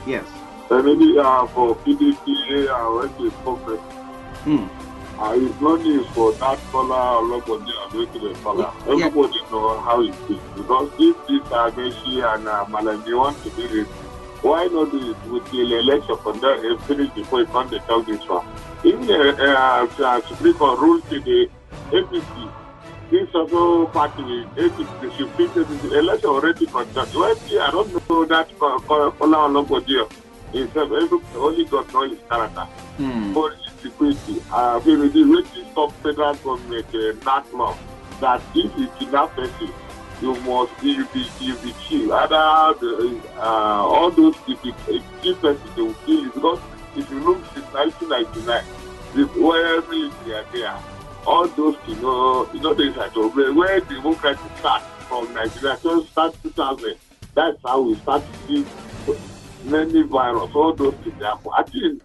Yes. 0.07 0.25
Uh, 0.71 0.81
maybe 0.81 1.19
uh, 1.19 1.47
for 1.49 1.77
PDP, 1.77 2.69
I 2.69 2.89
went 2.89 3.17
to 3.19 3.31
spoke 3.31 3.61
Hmm. 4.45 4.65
uh, 5.19 5.35
it's 5.37 5.61
not 5.61 5.81
news 5.81 6.07
for 6.15 6.33
that 6.35 6.59
color 6.71 6.95
or 6.95 7.29
nobody 7.29 7.73
are 7.81 7.91
going 7.91 8.13
to 8.13 8.19
the 8.29 8.35
color. 8.41 8.73
Yeah. 8.87 8.93
Everybody 9.07 9.43
know 9.51 9.79
how 9.81 10.03
it 10.03 10.15
is. 10.31 10.41
Because 10.57 10.91
if 10.99 11.17
this 11.27 11.43
Amaechi 11.53 12.35
and 12.35 12.49
uh, 12.49 12.65
Malami 12.67 13.17
want 13.17 13.37
to 13.43 13.51
do 13.51 13.83
it, 13.83 13.87
why 14.43 14.67
not 14.69 14.91
do 14.91 15.11
it 15.11 15.31
with 15.31 15.51
the 15.51 15.79
election 15.79 16.17
for 16.23 16.33
the 16.33 16.77
uh, 16.79 16.83
finish 16.87 17.11
before 17.15 17.41
you 17.41 17.47
come 17.47 17.69
to 17.71 17.79
tell 17.81 18.03
this 18.03 18.27
one? 18.27 18.47
In 18.85 19.07
the 19.07 19.37
uh, 19.37 19.87
uh, 20.03 20.21
Supreme 20.29 20.55
Court 20.55 20.79
rule 20.79 21.01
to 21.03 21.21
the 21.21 21.51
APC, 21.91 22.53
this 23.11 23.29
also 23.35 23.87
party 23.87 24.23
with 24.23 24.55
APC, 24.57 25.01
the 25.01 25.11
Supreme 25.17 25.51
Court, 25.51 25.69
the 25.69 25.99
election 25.99 26.31
already 26.31 26.67
conducted. 26.67 27.15
Well, 27.19 27.37
I 27.63 27.71
don't 27.71 28.11
know 28.11 28.25
that 28.27 28.49
color 28.59 29.13
or 29.19 29.49
nobody. 29.49 30.05
It's 30.53 30.75
uh, 30.77 30.81
every- 30.83 31.19
only 31.37 31.65
God 31.67 31.93
knows 31.93 32.11
his 32.11 32.21
character 32.31 32.67
Hmm. 32.97 33.35
for 33.35 33.53
insecurity. 33.53 34.43
Uh, 34.51 34.81
we 34.85 34.97
will 34.97 35.11
do 35.11 35.43
to 35.43 35.65
stop 35.71 35.93
federal 36.03 36.35
government 36.37 36.87
uh, 36.95 37.13
not 37.25 37.53
law 37.53 37.77
that 38.21 38.43
if 38.55 38.73
you 38.79 38.89
kidnap 38.99 39.35
person, 39.37 39.75
you 40.23 40.35
must 40.41 40.73
you 40.81 41.05
be 41.13 41.29
you 41.39 41.57
be 41.59 41.75
killed. 41.87 42.11
Other 42.13 42.79
the, 42.81 43.21
uh, 43.37 43.85
all 43.85 44.11
those 44.11 44.35
if 44.47 44.59
you 44.65 44.73
kill 45.23 45.35
person 45.37 45.71
they 45.77 45.83
will 45.83 45.95
kill 46.07 46.21
you 46.23 46.33
because 46.33 46.61
if 46.95 47.11
you 47.11 47.21
look 47.21 47.45
since 47.53 47.67
1999, 47.73 48.65
the 49.13 49.27
military 49.37 50.33
are 50.33 50.47
there, 50.53 50.81
all 51.27 51.47
those 51.49 51.77
you 51.89 51.97
know 51.97 52.49
you 52.53 52.61
know 52.61 52.75
things 52.75 52.97
like 52.97 53.13
that. 53.15 53.21
Where, 53.35 53.53
where 53.53 53.81
democracy 53.81 54.41
start 54.59 54.83
from 55.09 55.33
Nigeria, 55.35 55.77
so 55.79 56.03
start 56.05 56.35
2000. 56.43 56.97
That's 57.35 57.59
how 57.65 57.81
we 57.83 57.97
start 57.97 58.23
to 58.33 58.39
see 58.47 58.67
many 59.65 60.03
virus, 60.03 60.51
all 60.55 60.73
those 60.73 60.95
things 60.97 61.23
happen. 61.23 61.51
I 61.57 61.63
think 61.65 62.03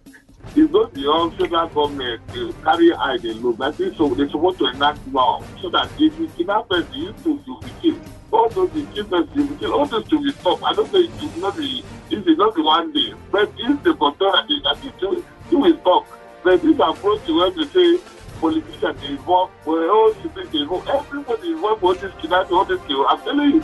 it's 0.55 0.71
not 0.73 0.93
the 0.93 1.07
all 1.07 1.29
federal 1.31 1.67
government 1.67 2.21
to 2.33 2.51
carry 2.63 2.91
eye 2.93 3.17
dey 3.17 3.33
look. 3.33 3.61
I 3.61 3.71
think 3.71 3.95
so 3.95 4.09
they 4.09 4.27
supposed 4.27 4.57
to 4.59 4.65
enact 4.67 4.99
law 5.13 5.43
so 5.61 5.69
that 5.69 5.87
if 5.99 6.17
you 6.19 6.27
kidnap 6.35 6.67
person, 6.67 6.93
you 6.93 7.13
too 7.23 7.39
you 7.45 7.59
be 7.61 7.71
killed. 7.81 8.01
All 8.31 8.49
those 8.49 8.73
you 8.73 8.85
kill 8.87 9.05
person, 9.05 9.29
you 9.35 9.47
be 9.47 9.55
killed. 9.57 9.73
All 9.73 9.85
those 9.85 10.07
to 10.09 10.21
be 10.21 10.31
stopped. 10.31 10.63
I 10.63 10.73
don't 10.73 10.91
say 10.91 10.99
it 10.99 11.21
will 11.21 11.41
not 11.41 11.57
be 11.57 11.83
it 12.09 12.25
will 12.25 12.35
not 12.35 12.55
be 12.55 12.61
one 12.61 12.91
day. 12.91 13.13
But 13.31 13.51
if 13.57 13.83
the 13.83 13.93
control 13.93 14.35
I 14.35 14.45
think 14.47 14.65
I 14.65 14.75
think 14.75 14.93
you 15.01 15.23
you 15.51 15.57
will 15.59 15.79
stop. 15.81 16.07
But 16.43 16.61
this 16.63 16.79
approach 16.79 17.23
to 17.27 17.37
when 17.37 17.55
they 17.55 17.65
say 17.67 18.03
politicians 18.41 18.99
dey 19.01 19.11
involve, 19.13 19.51
well 19.65 19.89
all 19.89 20.13
citizens 20.15 20.51
dey 20.51 20.61
involve, 20.61 20.87
everybody 20.89 21.51
involved 21.51 21.83
all 21.83 21.93
this 21.93 22.13
kidnapping, 22.19 22.57
all 22.57 22.65
this 22.65 22.81
kill. 22.87 23.05
I'm 23.07 23.21
telling 23.21 23.51
you. 23.51 23.63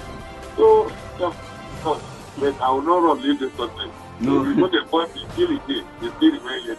So 0.56 0.92
yeah, 1.20 1.34
but 1.84 2.62
I 2.62 2.72
will 2.72 2.84
not 2.84 3.04
run 3.04 3.22
leave 3.22 3.40
this 3.40 3.54
country. 3.56 3.90
No. 4.20 4.42
If 4.50 4.58
you 4.58 4.70
the 4.70 4.86
point, 4.90 5.12
still 5.34 5.56
again. 5.58 5.86
Still 6.00 6.32
remain 6.32 6.62
here 6.64 6.78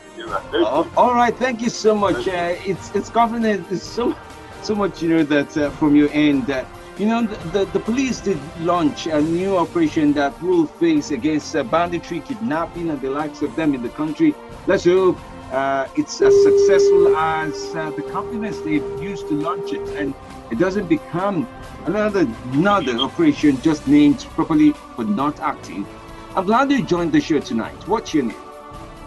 Uh, 0.54 0.88
all 0.96 1.14
right, 1.14 1.36
thank 1.36 1.60
you 1.60 1.68
so 1.68 1.94
much. 1.94 2.26
Uh, 2.26 2.56
it's 2.70 2.94
it's 2.94 3.10
confident. 3.10 3.66
It's 3.70 3.82
so 3.84 4.16
so 4.62 4.74
much 4.74 5.02
you 5.02 5.08
know 5.10 5.22
that 5.24 5.56
uh, 5.56 5.70
from 5.70 5.94
your 5.94 6.10
end. 6.12 6.50
Uh, 6.50 6.64
you 6.98 7.06
know 7.06 7.22
the, 7.22 7.36
the, 7.50 7.64
the 7.66 7.80
police 7.80 8.20
did 8.20 8.40
launch 8.58 9.06
a 9.06 9.20
new 9.20 9.56
operation 9.56 10.12
that 10.14 10.32
will 10.42 10.66
face 10.66 11.12
against 11.12 11.54
uh, 11.54 11.62
banditry, 11.62 12.18
kidnapping, 12.20 12.90
and 12.90 13.00
the 13.00 13.10
likes 13.10 13.40
of 13.42 13.54
them 13.54 13.72
in 13.72 13.82
the 13.82 13.90
country. 13.90 14.34
Let's 14.66 14.84
hope 14.84 15.16
uh, 15.52 15.88
it's 15.96 16.20
as 16.20 16.34
successful 16.42 17.16
as 17.16 17.74
uh, 17.74 17.90
the 17.90 18.02
compliments 18.02 18.60
they've 18.60 19.02
used 19.02 19.28
to 19.28 19.34
launch 19.34 19.72
it, 19.72 19.86
and 19.96 20.14
it 20.50 20.58
doesn't 20.58 20.88
become 20.88 21.48
another 21.86 22.26
another 22.52 22.98
operation 22.98 23.60
just 23.62 23.86
named 23.86 24.20
properly 24.36 24.74
but 24.96 25.08
not 25.08 25.40
active. 25.40 25.86
I'm 26.36 26.44
glad 26.44 26.70
you 26.70 26.84
joined 26.84 27.12
the 27.12 27.20
show 27.20 27.40
tonight. 27.40 27.76
What's 27.88 28.12
your 28.12 28.24
name? 28.24 28.36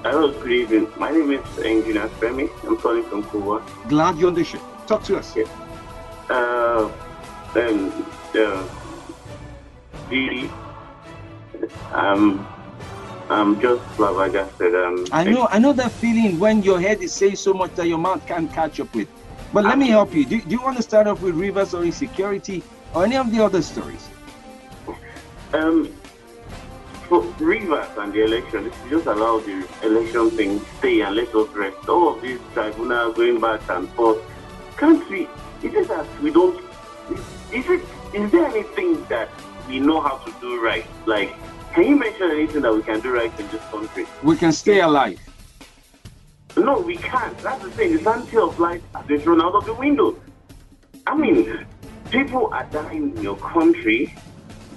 Hello, 0.03 0.31
good 0.31 0.51
evening. 0.51 0.91
My 0.97 1.11
name 1.11 1.31
is 1.31 1.59
Engineer 1.59 2.07
Femi. 2.19 2.49
I'm 2.65 2.75
calling 2.77 3.03
from 3.03 3.23
Kubwa. 3.23 3.61
Glad 3.87 4.17
you're 4.17 4.29
on 4.29 4.33
the 4.33 4.43
show. 4.43 4.59
Talk 4.87 5.03
to 5.03 5.17
us. 5.17 5.37
Uh, 5.37 6.89
um, 7.55 8.05
uh, 8.33 8.67
the, 10.09 10.49
um, 11.93 12.47
I'm 13.31 13.61
just 13.61 13.81
flabbergasted. 13.95 14.75
Um, 14.75 15.05
I 15.11 15.23
know, 15.23 15.47
I 15.49 15.57
know 15.57 15.71
that 15.73 15.91
feeling 15.91 16.37
when 16.37 16.61
your 16.63 16.81
head 16.81 17.01
is 17.01 17.13
saying 17.13 17.37
so 17.37 17.53
much 17.53 17.73
that 17.75 17.87
your 17.87 17.97
mouth 17.97 18.25
can't 18.27 18.51
catch 18.51 18.79
up 18.79 18.93
with. 18.93 19.07
But 19.53 19.63
let 19.63 19.77
me 19.77 19.87
help 19.87 20.13
you. 20.13 20.25
Do, 20.25 20.41
do 20.41 20.49
you 20.49 20.61
want 20.61 20.77
to 20.77 20.83
start 20.83 21.07
off 21.07 21.21
with 21.21 21.35
rivers 21.35 21.73
or 21.73 21.83
insecurity 21.83 22.61
or 22.93 23.05
any 23.05 23.17
of 23.17 23.31
the 23.31 23.43
other 23.43 23.61
stories? 23.61 24.09
Um, 25.53 25.93
for 27.07 27.21
Rivers 27.39 27.87
and 27.97 28.13
the 28.13 28.23
election, 28.23 28.67
if 28.67 28.83
you 28.85 28.97
just 28.97 29.05
allow 29.05 29.39
the 29.39 29.67
election 29.83 30.29
thing 30.31 30.61
stay 30.79 31.01
and 31.01 31.15
let 31.15 31.33
us 31.35 31.49
rest. 31.49 31.89
All 31.89 32.15
of 32.15 32.21
these 32.21 32.39
tribunals 32.53 33.15
going 33.15 33.41
back 33.41 33.61
and 33.69 33.89
forth. 33.89 34.19
Can't 34.77 35.09
we? 35.09 35.27
Is 35.61 35.73
it 35.73 35.87
that 35.89 36.07
we 36.21 36.31
don't? 36.31 36.63
Is 37.51 37.69
it? 37.69 37.81
Is 38.13 38.31
there 38.31 38.45
anything 38.45 39.05
that 39.05 39.29
we 39.67 39.79
know 39.79 39.99
how 39.99 40.17
to 40.17 40.31
do 40.39 40.63
right? 40.63 40.85
Like, 41.05 41.35
can 41.73 41.87
you 41.87 41.95
mention 41.95 42.31
anything 42.31 42.61
that 42.63 42.73
we 42.73 42.81
can 42.83 42.99
do 42.99 43.13
right 43.13 43.39
in 43.39 43.47
this 43.47 43.61
country? 43.65 44.05
We 44.23 44.35
can 44.35 44.51
stay 44.51 44.81
alive. 44.81 45.19
No, 46.57 46.79
we 46.81 46.97
can't. 46.97 47.37
That's 47.39 47.63
the 47.63 47.71
thing. 47.71 47.95
The 47.95 48.03
sanity 48.03 48.37
of 48.37 48.59
life 48.59 48.81
has 48.93 49.05
been 49.05 49.21
thrown 49.21 49.41
out 49.41 49.55
of 49.55 49.65
the 49.65 49.73
window. 49.73 50.19
I 51.07 51.15
mean, 51.15 51.65
people 52.09 52.49
are 52.53 52.65
dying 52.65 53.15
in 53.15 53.23
your 53.23 53.37
country. 53.37 54.13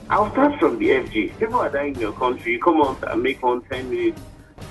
I'll 0.08 0.30
start 0.30 0.60
from 0.60 0.78
the 0.78 0.90
FG. 0.90 1.36
People 1.38 1.56
are 1.56 1.68
dying 1.68 1.94
in 1.94 2.00
your 2.00 2.12
country. 2.12 2.52
You 2.52 2.60
come 2.60 2.80
on 2.80 2.96
and 3.02 3.22
make 3.22 3.42
one 3.42 3.62
10 3.62 3.90
minutes. 3.90 4.20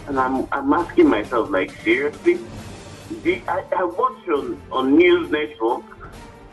And 0.07 0.17
I'm, 0.17 0.47
I'm 0.53 0.71
asking 0.71 1.09
myself, 1.09 1.49
like, 1.49 1.71
seriously? 1.81 2.39
The, 3.23 3.41
I, 3.49 3.65
I 3.75 3.83
watch 3.83 4.27
on, 4.29 4.61
on 4.71 4.95
News 4.95 5.29
Network, 5.29 5.83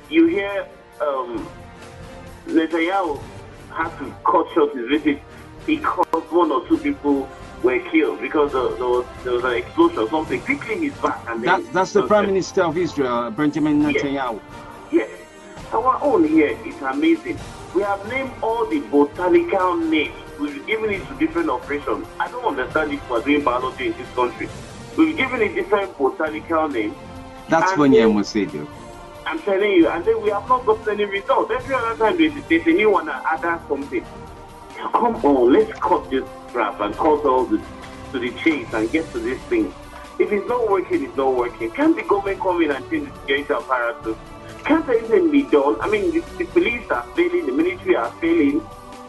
you 0.09 0.27
hear 0.27 0.67
um, 1.01 1.49
Netanyahu 2.47 3.23
had 3.73 3.97
to 3.99 4.15
cut 4.25 4.47
short 4.53 4.75
his 4.75 4.89
visit 4.89 5.23
because 5.77 6.25
one 6.31 6.51
or 6.51 6.67
two 6.67 6.79
people 6.79 7.29
were 7.63 7.79
killed 7.91 8.21
because 8.21 8.53
there, 8.53 8.69
there, 8.71 8.87
was, 8.87 9.07
there 9.23 9.33
was 9.35 9.45
an 9.45 9.55
explosion 9.55 9.99
or 9.99 10.09
something. 10.09 10.41
Quickly 10.41 10.79
he's 10.79 10.97
back. 10.99 11.25
And 11.29 11.45
That, 11.45 11.73
that's 11.73 11.93
the 11.93 12.07
Prime 12.07 12.27
Minister 12.27 12.63
of 12.63 12.77
Israel, 12.77 13.13
uh, 13.13 13.31
Benjamin 13.31 13.83
Netanyahu. 13.83 14.41
Yes. 14.91 15.11
Our 15.73 16.03
own 16.03 16.27
here 16.27 16.59
is 16.67 16.81
amazing. 16.83 17.39
We 17.75 17.83
have 17.83 18.07
named 18.09 18.33
all 18.43 18.67
the 18.67 18.81
botanical 18.81 19.77
names. 19.77 20.15
We've 20.41 20.67
given 20.67 20.91
it 20.91 21.07
to 21.07 21.15
different 21.15 21.51
operations. 21.51 22.07
I 22.19 22.29
don't 22.31 22.45
understand 22.45 22.93
if 22.93 23.09
we're 23.09 23.23
doing 23.23 23.45
biology 23.45 23.89
in 23.89 23.93
this 23.93 24.11
country. 24.15 24.49
We've 24.97 25.17
given 25.17 25.41
it 25.43 25.55
different 25.55 25.97
botanical 25.97 26.69
names. 26.69 26.97
That's 27.49 27.77
when 27.77 27.93
you 27.93 28.25
say, 28.25 28.47
though. 28.47 28.69
I'm 29.27 29.39
telling 29.43 29.71
you, 29.71 29.89
and 29.89 30.05
then 30.05 30.21
we 30.23 30.31
have 30.31 30.49
not 30.49 30.67
gotten 30.67 31.01
any 31.01 31.05
results. 31.05 31.53
Every 31.53 31.75
other 31.75 31.97
time 31.97 32.17
there's, 32.17 32.33
there's 32.49 32.67
a 32.67 32.71
new 32.71 32.91
one 32.91 33.07
that 33.07 33.23
adds 33.25 33.69
something. 33.69 34.05
Come 34.93 35.17
on, 35.25 35.53
let's 35.53 35.73
cut 35.79 36.11
this 36.11 36.25
crap 36.49 36.81
and 36.81 36.95
cut 36.95 37.25
all 37.25 37.45
this 37.45 37.65
to 38.13 38.19
the 38.19 38.31
chase 38.43 38.67
and 38.73 38.91
get 38.91 39.11
to 39.13 39.19
this 39.19 39.41
thing. 39.43 39.73
If 40.19 40.33
it's 40.33 40.47
not 40.49 40.71
working, 40.71 41.05
it's 41.05 41.17
not 41.17 41.35
working. 41.35 41.71
Can't 41.71 41.97
the 41.97 42.03
government 42.03 42.41
come 42.41 42.63
in 42.63 42.71
and 42.71 42.91
change 42.91 43.09
the 43.09 43.21
security 43.21 43.55
apparatus? 43.55 44.17
Can't 44.65 44.89
anything 44.89 45.31
be 45.31 45.43
done? 45.45 45.81
I 45.81 45.89
mean, 45.89 46.11
the, 46.11 46.21
the 46.39 46.45
police 46.45 46.91
are 46.91 47.05
failing, 47.15 47.47
the 47.47 47.53
military 47.53 47.97
are 47.97 48.13
failing, 48.21 48.63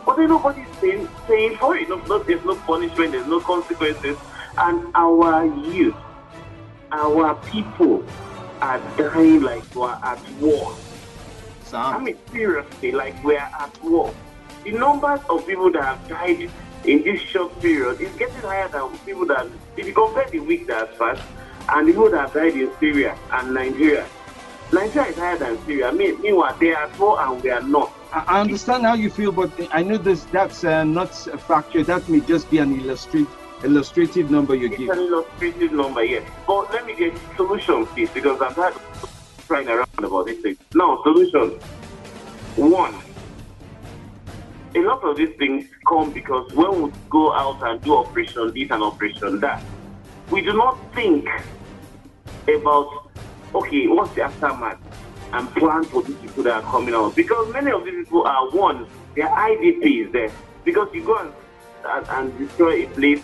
but 0.05 0.17
then 0.17 0.29
nobody's 0.29 0.67
saying, 0.79 1.07
paying 1.27 1.57
for 1.57 1.75
it. 1.75 1.89
No, 1.89 1.97
no, 1.97 2.19
there's 2.23 2.43
no 2.45 2.55
punishment, 2.55 3.12
there's 3.12 3.27
no 3.27 3.39
consequences. 3.41 4.17
And 4.57 4.91
our 4.95 5.45
youth, 5.45 5.95
our 6.91 7.36
people 7.45 8.05
are 8.62 8.79
dying 8.97 9.41
like 9.41 9.63
we're 9.75 9.89
at 9.89 10.19
war. 10.39 10.75
I 11.73 11.99
mean, 11.99 12.17
seriously, 12.31 12.91
like 12.91 13.21
we're 13.23 13.38
at 13.38 13.84
war. 13.84 14.13
The 14.63 14.71
numbers 14.71 15.19
of 15.30 15.45
people 15.47 15.71
that 15.71 15.84
have 15.84 16.08
died 16.08 16.50
in 16.86 17.04
this 17.04 17.19
short 17.21 17.60
period 17.62 18.00
is 18.02 18.13
getting 18.15 18.36
higher 18.41 18.67
than 18.67 18.95
people 19.00 19.26
that, 19.28 19.47
if 19.78 19.86
you 19.88 19.93
compare 19.93 20.28
the 20.30 20.39
week 20.39 20.67
that 20.67 20.88
has 20.88 20.97
passed 20.97 21.24
and 21.69 21.88
the 21.88 21.91
people 21.93 22.10
that 22.12 22.21
have 22.21 22.34
died 22.34 22.54
in 22.56 22.71
Syria 22.80 23.17
and 23.32 23.54
Nigeria, 23.54 24.06
Nigeria 24.71 25.10
is 25.10 25.17
higher 25.17 25.38
than 25.38 25.63
Syria. 25.65 25.89
I 25.89 25.91
mean, 25.91 26.21
meanwhile, 26.21 26.56
they 26.60 26.74
are 26.74 26.89
war 27.00 27.21
and 27.21 27.41
we 27.43 27.50
are 27.50 27.62
not. 27.62 27.91
I 28.13 28.41
understand 28.41 28.84
how 28.86 28.93
you 28.93 29.10
feel, 29.10 29.32
but 29.32 29.52
I 29.71 29.84
know 29.84 29.97
this, 29.97 30.26
that's 30.26 30.63
uh, 30.63 30.84
not 30.84 31.10
a 31.28 31.38
factor. 31.38 31.84
That 31.84 32.08
may 32.10 32.19
just 32.19 32.50
be 32.52 32.58
an 32.60 32.80
illustrate, 32.80 33.28
illustrative 33.63 34.30
number 34.30 34.54
you 34.56 34.67
It's 34.67 34.78
give. 34.78 34.89
an 34.89 35.00
illustrative 35.00 35.71
number, 35.71 36.04
yes. 36.04 36.30
But 36.45 36.71
let 36.74 36.86
me 36.86 36.95
get 36.95 37.13
solutions, 37.36 37.88
please, 37.89 38.10
because 38.10 38.41
I'm 38.41 38.54
tired 38.54 38.76
of 38.76 39.43
trying 39.47 39.67
around 39.69 39.88
about 39.97 40.26
this 40.26 40.39
thing. 40.41 40.58
Now, 40.74 41.02
solution. 41.04 41.52
One, 42.58 42.93
a 44.75 44.79
lot 44.79 45.03
of 45.03 45.17
these 45.17 45.36
things 45.38 45.65
come 45.88 46.12
because 46.12 46.51
when 46.53 46.84
we 46.84 46.91
go 47.10 47.34
out 47.34 47.62
and 47.63 47.81
do 47.81 47.95
operation 47.95 48.53
this 48.53 48.69
and 48.71 48.84
operation 48.84 49.39
that, 49.39 49.63
we 50.29 50.41
do 50.41 50.53
not 50.53 50.77
think 50.93 51.27
about, 52.47 53.10
okay, 53.53 53.88
what's 53.88 54.13
the 54.15 54.23
aftermath 54.23 54.79
and 55.34 55.49
plan 55.55 55.84
for 55.86 56.03
these 56.03 56.15
people 56.17 56.43
that 56.43 56.63
are 56.63 56.71
coming 56.71 56.93
out. 56.93 57.15
Because 57.15 57.51
many 57.53 57.71
of 57.71 57.86
these 57.86 58.05
people 58.05 58.23
are, 58.23 58.49
one, 58.51 58.86
their 59.15 59.29
are 59.29 59.49
IDPs 59.49 60.12
there. 60.12 60.31
Because 60.63 60.89
you 60.93 61.03
go 61.03 61.17
and, 61.17 61.34
and, 61.86 62.07
and 62.10 62.38
destroy 62.38 62.84
a 62.84 62.88
place 62.89 63.21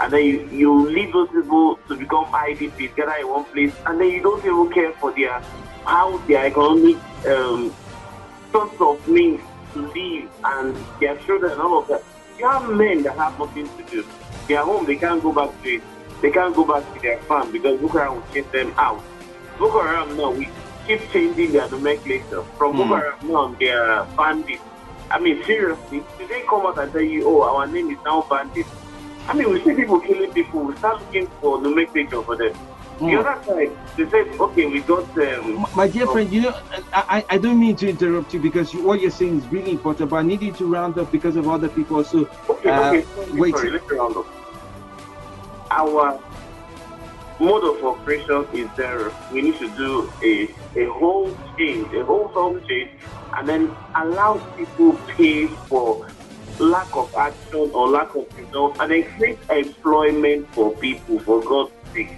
and 0.00 0.12
then 0.12 0.24
you, 0.24 0.48
you 0.50 0.88
leave 0.88 1.12
those 1.12 1.28
people 1.30 1.78
to 1.88 1.96
become 1.96 2.24
IDPs, 2.26 2.94
gather 2.94 3.14
in 3.20 3.28
one 3.28 3.44
place, 3.46 3.74
and 3.86 4.00
then 4.00 4.08
you 4.08 4.22
don't 4.22 4.44
even 4.44 4.70
care 4.72 4.92
for 4.92 5.12
their 5.12 5.40
how 5.84 6.18
their 6.26 6.46
economic 6.46 6.96
um, 7.26 7.74
sorts 8.52 8.80
of 8.80 9.08
means 9.08 9.40
live 9.78 10.30
and 10.44 10.76
their 11.00 11.16
children 11.18 11.52
and 11.52 11.60
all 11.60 11.78
of 11.78 11.88
that. 11.88 12.02
You 12.38 12.48
have 12.48 12.68
men 12.70 13.02
that 13.02 13.16
have 13.16 13.38
nothing 13.38 13.68
to 13.76 13.82
do. 13.90 14.06
They 14.46 14.56
are 14.56 14.64
home, 14.64 14.86
they 14.86 14.96
can't 14.96 15.22
go 15.22 15.32
back 15.32 15.50
to 15.62 15.68
it. 15.68 15.82
They 16.20 16.30
can't 16.30 16.54
go 16.54 16.64
back 16.64 16.92
to 16.94 17.00
their 17.00 17.18
farm 17.22 17.52
because 17.52 17.80
Boko 17.80 17.98
Haram 17.98 18.14
will 18.16 18.26
chase 18.32 18.46
them 18.52 18.74
out. 18.76 19.02
Boko 19.58 19.82
Haram 19.82 20.16
now, 20.16 20.30
we 20.30 20.48
keep 20.86 21.00
changing 21.10 21.52
their 21.52 21.68
nomenclature. 21.70 22.42
From 22.56 22.76
Boko 22.76 22.96
Haram 22.96 23.18
hmm. 23.20 23.32
now, 23.32 23.54
they 23.58 23.70
are 23.70 24.04
bandits. 24.16 24.62
I 25.10 25.18
mean, 25.18 25.42
seriously, 25.44 26.02
did 26.18 26.28
they 26.28 26.42
come 26.42 26.66
out 26.66 26.78
and 26.78 26.92
tell 26.92 27.00
you, 27.00 27.26
oh, 27.26 27.42
our 27.42 27.66
name 27.66 27.90
is 27.90 27.98
now 28.04 28.26
bandits? 28.28 28.68
I 29.26 29.34
mean, 29.34 29.50
we 29.50 29.62
see 29.62 29.74
people 29.74 30.00
killing 30.00 30.32
people. 30.32 30.60
We 30.60 30.76
start 30.76 31.00
looking 31.00 31.26
for 31.40 31.60
nomenclature 31.60 32.22
for 32.22 32.36
them. 32.36 32.54
The 32.98 33.16
other 33.16 33.44
side, 33.44 33.70
they 33.96 34.10
said, 34.10 34.26
okay, 34.40 34.66
we 34.66 34.80
got. 34.80 35.06
Um, 35.18 35.66
My 35.76 35.86
dear 35.86 36.06
friend, 36.08 36.32
you 36.32 36.42
know, 36.42 36.54
I, 36.92 37.18
I 37.18 37.24
I 37.34 37.38
don't 37.38 37.60
mean 37.60 37.76
to 37.76 37.88
interrupt 37.88 38.34
you 38.34 38.40
because 38.40 38.74
you, 38.74 38.82
what 38.82 39.00
you're 39.00 39.12
saying 39.12 39.38
is 39.38 39.46
really 39.46 39.70
important, 39.70 40.10
but 40.10 40.16
I 40.16 40.22
need 40.22 40.42
you 40.42 40.52
to 40.54 40.66
round 40.66 40.98
up 40.98 41.12
because 41.12 41.36
of 41.36 41.46
other 41.48 41.68
people 41.68 41.98
also. 41.98 42.26
Okay, 42.50 42.70
uh, 42.70 42.90
okay. 42.90 43.02
Sorry, 43.14 43.40
wait. 43.40 43.54
sorry, 43.54 43.70
let's 43.70 43.90
round 43.90 44.16
up. 44.16 44.26
Our 45.70 46.20
mode 47.38 47.64
of 47.70 47.84
operation 47.84 48.46
is 48.52 48.68
there. 48.76 49.12
We 49.32 49.42
need 49.42 49.58
to 49.60 49.68
do 49.76 50.10
a, 50.24 50.50
a 50.74 50.90
whole 50.98 51.30
change, 51.56 51.94
a 51.94 52.04
whole 52.04 52.26
home 52.28 52.60
change, 52.66 52.90
and 53.36 53.48
then 53.48 53.76
allow 53.94 54.38
people 54.56 54.94
pay 55.14 55.46
for 55.46 56.08
lack 56.58 56.90
of 56.96 57.14
action 57.14 57.70
or 57.72 57.88
lack 57.88 58.12
of 58.16 58.26
results, 58.36 58.80
and 58.80 58.90
then 58.90 59.04
create 59.14 59.38
employment 59.50 60.48
for 60.50 60.74
people, 60.76 61.20
for 61.20 61.40
God's 61.42 61.70
sake. 61.94 62.10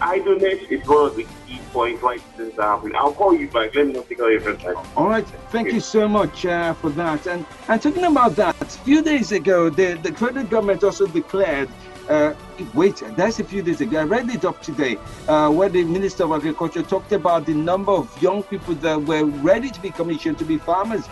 Idleness 0.00 0.62
is 0.70 0.86
one 0.86 1.06
of 1.06 1.16
the 1.16 1.26
key 1.46 1.60
points 1.72 2.02
why 2.02 2.18
things 2.36 2.58
are 2.58 2.76
happening. 2.76 2.96
I'll 2.96 3.12
call 3.12 3.34
you 3.34 3.48
back. 3.48 3.74
Let 3.74 3.86
me 3.88 3.92
not 3.94 4.08
take 4.08 4.20
all 4.20 4.30
your 4.30 4.40
friends. 4.40 4.64
All 4.96 5.08
right, 5.08 5.26
thank 5.50 5.72
you 5.72 5.80
so 5.80 6.08
much 6.08 6.46
uh, 6.46 6.74
for 6.74 6.90
that. 6.90 7.26
And 7.26 7.44
and 7.68 7.82
talking 7.82 8.04
about 8.04 8.36
that, 8.36 8.60
a 8.60 8.66
few 8.66 9.02
days 9.02 9.32
ago, 9.32 9.68
the 9.68 9.94
the 9.94 10.12
federal 10.12 10.46
government 10.46 10.84
also 10.84 11.06
declared. 11.06 11.68
Uh, 12.08 12.32
wait, 12.72 13.02
that's 13.16 13.38
a 13.38 13.44
few 13.44 13.60
days 13.60 13.82
ago. 13.82 14.00
I 14.00 14.04
read 14.04 14.30
it 14.30 14.46
up 14.46 14.62
today, 14.62 14.96
uh, 15.28 15.50
where 15.50 15.68
the 15.68 15.84
Minister 15.84 16.24
of 16.24 16.32
Agriculture 16.32 16.82
talked 16.82 17.12
about 17.12 17.44
the 17.44 17.52
number 17.52 17.92
of 17.92 18.22
young 18.22 18.42
people 18.42 18.74
that 18.76 19.02
were 19.02 19.26
ready 19.26 19.68
to 19.68 19.80
be 19.82 19.90
commissioned 19.90 20.38
to 20.38 20.44
be 20.46 20.56
farmers. 20.56 21.04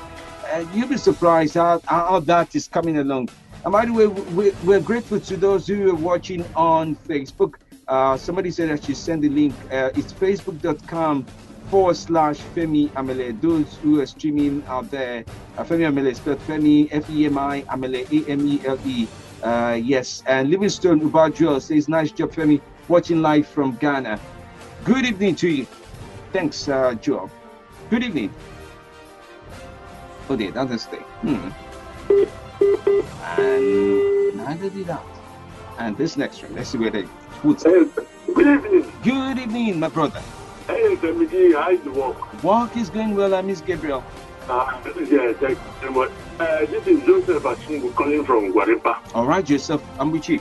Uh, 0.50 0.64
you'll 0.72 0.88
be 0.88 0.96
surprised 0.96 1.54
how, 1.54 1.82
how 1.84 2.20
that 2.20 2.54
is 2.54 2.66
coming 2.66 2.96
along. 2.96 3.28
And 3.64 3.72
by 3.72 3.84
the 3.84 3.92
way, 3.92 4.06
we, 4.06 4.52
we're 4.64 4.80
grateful 4.80 5.20
to 5.20 5.36
those 5.36 5.66
who 5.66 5.90
are 5.90 5.94
watching 5.94 6.46
on 6.54 6.96
Facebook. 6.96 7.56
Uh, 7.88 8.16
somebody 8.16 8.50
said 8.50 8.70
I 8.70 8.76
should 8.76 8.96
send 8.96 9.22
the 9.22 9.28
link. 9.28 9.54
Uh, 9.70 9.90
it's 9.94 10.12
facebook.com 10.12 11.24
forward 11.70 11.96
slash 11.96 12.38
Femi 12.54 12.88
Amele. 12.90 13.40
Those 13.40 13.76
who 13.76 14.00
are 14.00 14.06
streaming 14.06 14.64
out 14.66 14.90
there, 14.90 15.24
uh, 15.56 15.64
Femi 15.64 15.86
Amele 15.90 16.14
spelled 16.16 16.40
Femi, 16.40 16.88
F 16.90 17.08
E 17.10 17.26
M 17.26 17.38
I, 17.38 17.62
Amele, 17.62 18.02
A 18.10 18.30
M 18.30 18.46
E 18.46 18.60
L 18.66 18.78
E. 18.84 19.06
Uh, 19.42 19.78
yes, 19.80 20.22
and 20.26 20.50
Livingstone 20.50 21.00
Ubajo 21.00 21.60
says, 21.60 21.88
Nice 21.88 22.10
job, 22.10 22.32
Femi, 22.32 22.60
watching 22.88 23.22
live 23.22 23.46
from 23.46 23.76
Ghana. 23.76 24.18
Good 24.84 25.04
evening 25.04 25.36
to 25.36 25.48
you. 25.48 25.66
Thanks, 26.32 26.68
uh, 26.68 26.94
Joe. 26.94 27.30
Good 27.90 28.02
evening. 28.02 28.34
Oh, 30.28 30.34
dear, 30.34 30.50
doesn't 30.50 30.80
stay. 30.80 30.98
Hmm. 31.22 31.50
And 33.38 34.36
neither 34.36 34.70
did 34.70 34.86
that. 34.86 35.15
And 35.78 35.96
this 35.96 36.16
next 36.16 36.42
one, 36.42 36.54
let's 36.54 36.70
see 36.70 36.78
where 36.78 36.90
they 36.90 37.04
put 37.42 37.62
Hey, 37.62 37.84
good 38.34 38.46
evening. 38.46 38.92
Good 39.02 39.38
evening, 39.38 39.78
my 39.78 39.88
brother. 39.88 40.22
Hey, 40.66 40.96
Femiji, 40.96 41.54
how 41.54 41.70
is 41.70 41.80
the 41.82 41.92
work? 41.92 42.42
Work 42.42 42.76
is 42.76 42.88
going 42.88 43.14
well, 43.14 43.34
I 43.34 43.42
miss 43.42 43.60
Gabriel. 43.60 44.02
Uh, 44.48 44.80
yeah, 45.10 45.32
thank 45.34 45.50
you 45.50 45.72
very 45.80 45.92
much. 45.92 46.10
Uh, 46.40 46.66
this 46.66 46.86
is 46.86 47.04
Joseph 47.04 47.42
Asungu 47.42 47.94
calling 47.94 48.24
from 48.24 48.52
Gwarimpa. 48.52 48.96
All 49.14 49.26
right, 49.26 49.44
Joseph, 49.44 49.82
I'm 49.98 50.10
with 50.10 50.28
you. 50.28 50.40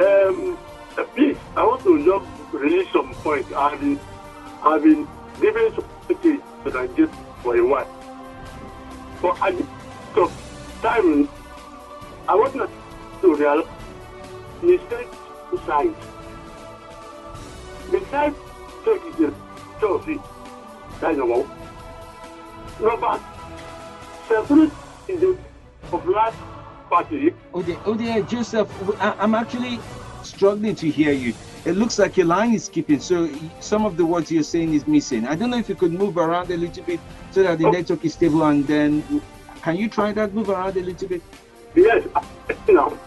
Um, 0.00 0.58
uh, 0.98 1.04
please, 1.14 1.36
I 1.56 1.64
want 1.64 1.82
to 1.84 2.04
just 2.04 2.52
release 2.52 2.90
some 2.92 3.14
points. 3.14 3.52
I've 3.52 3.78
been, 3.80 4.00
I've 4.62 4.82
been 4.82 5.06
giving 5.40 5.72
some 5.74 5.84
message 6.08 6.40
that 6.64 6.76
I 6.76 6.86
get 6.88 7.10
for 7.42 7.56
a 7.56 7.64
while. 7.64 7.88
But 9.22 9.40
at 9.42 9.56
the 9.56 9.66
some 10.14 10.32
time, 10.82 11.28
I 12.28 12.34
want 12.34 12.54
to 13.20 13.34
realize 13.34 13.66
two 14.60 15.60
sides. 15.66 15.96
Mistake 17.90 18.34
the 18.84 19.34
Chelsea. 19.80 20.18
That's 21.00 21.16
number. 21.18 21.48
Number 22.80 23.20
separate 24.28 24.70
is 25.08 25.20
the 25.20 25.38
of 25.92 26.06
last 26.06 26.36
party. 26.88 27.34
Oh 27.54 27.62
dear, 27.62 27.78
oh 27.84 28.22
Joseph, 28.22 28.68
I, 29.00 29.14
I'm 29.18 29.34
actually 29.34 29.80
struggling 30.22 30.74
to 30.76 30.90
hear 30.90 31.12
you. 31.12 31.34
It 31.64 31.72
looks 31.72 31.98
like 31.98 32.16
your 32.16 32.26
line 32.26 32.54
is 32.54 32.64
skipping, 32.64 33.00
so 33.00 33.28
some 33.60 33.84
of 33.84 33.96
the 33.96 34.06
words 34.06 34.30
you're 34.30 34.42
saying 34.42 34.72
is 34.74 34.86
missing. 34.86 35.26
I 35.26 35.34
don't 35.34 35.50
know 35.50 35.58
if 35.58 35.68
you 35.68 35.74
could 35.74 35.92
move 35.92 36.16
around 36.16 36.50
a 36.50 36.56
little 36.56 36.84
bit 36.84 37.00
so 37.32 37.42
that 37.42 37.58
the 37.58 37.66
Oh. 37.66 37.70
network 37.70 38.04
is 38.04 38.14
stable, 38.14 38.44
and 38.44 38.66
then 38.66 39.02
can 39.62 39.76
you 39.76 39.88
try 39.88 40.12
that? 40.12 40.32
Move 40.32 40.48
around 40.48 40.76
a 40.76 40.80
little 40.80 41.08
bit. 41.08 41.22
Yes, 41.74 42.04
you 42.66 42.74
know. 42.74 42.98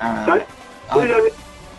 Uh, 0.00 0.44
uh, 0.90 1.28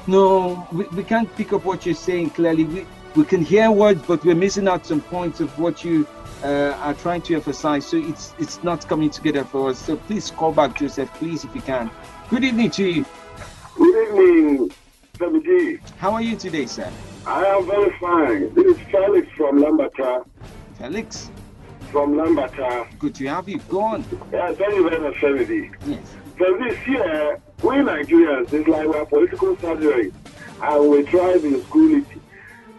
no, 0.08 0.68
we, 0.72 0.86
we 0.88 1.04
can't 1.04 1.34
pick 1.36 1.54
up 1.54 1.66
what 1.66 1.86
you're 1.86 1.96
saying 1.96 2.30
clearly. 2.32 2.64
We 2.66 2.86
we 3.16 3.26
can 3.26 3.42
hear 3.44 3.70
words, 3.72 4.02
but 4.08 4.24
we're 4.24 4.36
missing 4.36 4.68
out 4.68 4.86
some 4.86 5.02
points 5.02 5.42
of 5.42 5.58
what 5.60 5.84
you 5.84 6.08
uh, 6.44 6.78
are 6.82 6.94
trying 6.94 7.22
to 7.24 7.36
emphasize. 7.36 7.86
So 7.86 7.98
it's 7.98 8.34
it's 8.40 8.64
not 8.64 8.88
coming 8.88 9.10
together 9.10 9.44
for 9.44 9.70
us. 9.70 9.80
So 9.80 9.98
please 9.98 10.32
call 10.32 10.52
back, 10.54 10.78
Joseph, 10.78 11.12
please, 11.16 11.44
if 11.44 11.54
you 11.56 11.62
can. 11.62 11.90
Good 12.30 12.44
evening 12.44 12.72
to 12.72 12.86
you. 12.86 13.06
Good 13.76 14.08
evening, 14.08 14.72
Femiji. 15.18 15.80
How 15.98 16.14
are 16.14 16.22
you 16.22 16.36
today, 16.36 16.66
sir? 16.68 16.92
I 17.26 17.46
am 17.46 17.68
very 17.68 17.92
fine. 18.00 18.54
This 18.54 18.78
is 18.78 18.82
Felix 18.90 19.28
from 19.36 19.60
Lambata. 19.60 20.26
Felix, 20.78 21.30
From 21.92 22.14
Lambata. 22.14 22.88
good 22.98 23.14
to 23.16 23.28
have 23.28 23.48
you. 23.50 23.60
Go 23.70 23.82
on. 23.82 24.06
Yeah, 24.32 24.52
very 24.54 24.82
Femiji. 25.16 25.74
Yes. 25.86 26.16
So 26.42 26.58
this 26.58 26.88
year, 26.88 27.40
we 27.62 27.76
Nigerians, 27.76 28.52
it's 28.52 28.68
like 28.68 28.88
we're 28.88 29.06
political 29.06 29.56
surgery 29.58 30.12
and 30.64 30.90
we 30.90 31.04
thrive 31.04 31.46
in 31.46 31.64
schooling. 31.66 32.04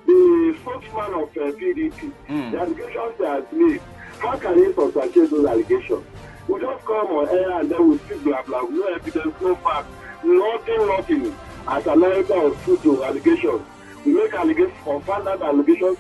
The 0.05 0.57
spokesman 0.61 1.15
of 1.15 1.29
uh, 1.37 1.53
PDP, 1.57 2.11
Mm. 2.29 2.51
the 2.51 2.59
allegations 2.59 3.19
they 3.21 3.25
have 3.25 3.53
made, 3.53 3.81
how 4.19 4.37
can 4.37 4.59
he 4.59 4.73
substantiate 4.73 5.31
those 5.31 5.47
allegations? 5.47 6.05
We 6.49 6.61
just 6.61 6.85
come 6.85 7.07
on 7.07 7.29
air 7.29 7.61
and 7.61 7.71
then 7.71 7.89
we 7.89 7.99
speak 7.99 8.25
blah 8.25 8.43
blah, 8.43 8.63
no 8.63 8.83
evidence, 8.95 9.35
no 9.41 9.55
fact, 9.55 9.87
nothing, 10.25 10.87
nothing. 10.89 11.37
As 11.69 11.87
answer 11.87 12.35
of 12.47 12.65
truth 12.65 12.83
to 12.83 13.05
allegations, 13.05 13.63
we 14.05 14.13
make 14.15 14.35
allegations, 14.35 14.75
confirm 14.83 15.25
that 15.27 15.41
allegations, 15.41 15.99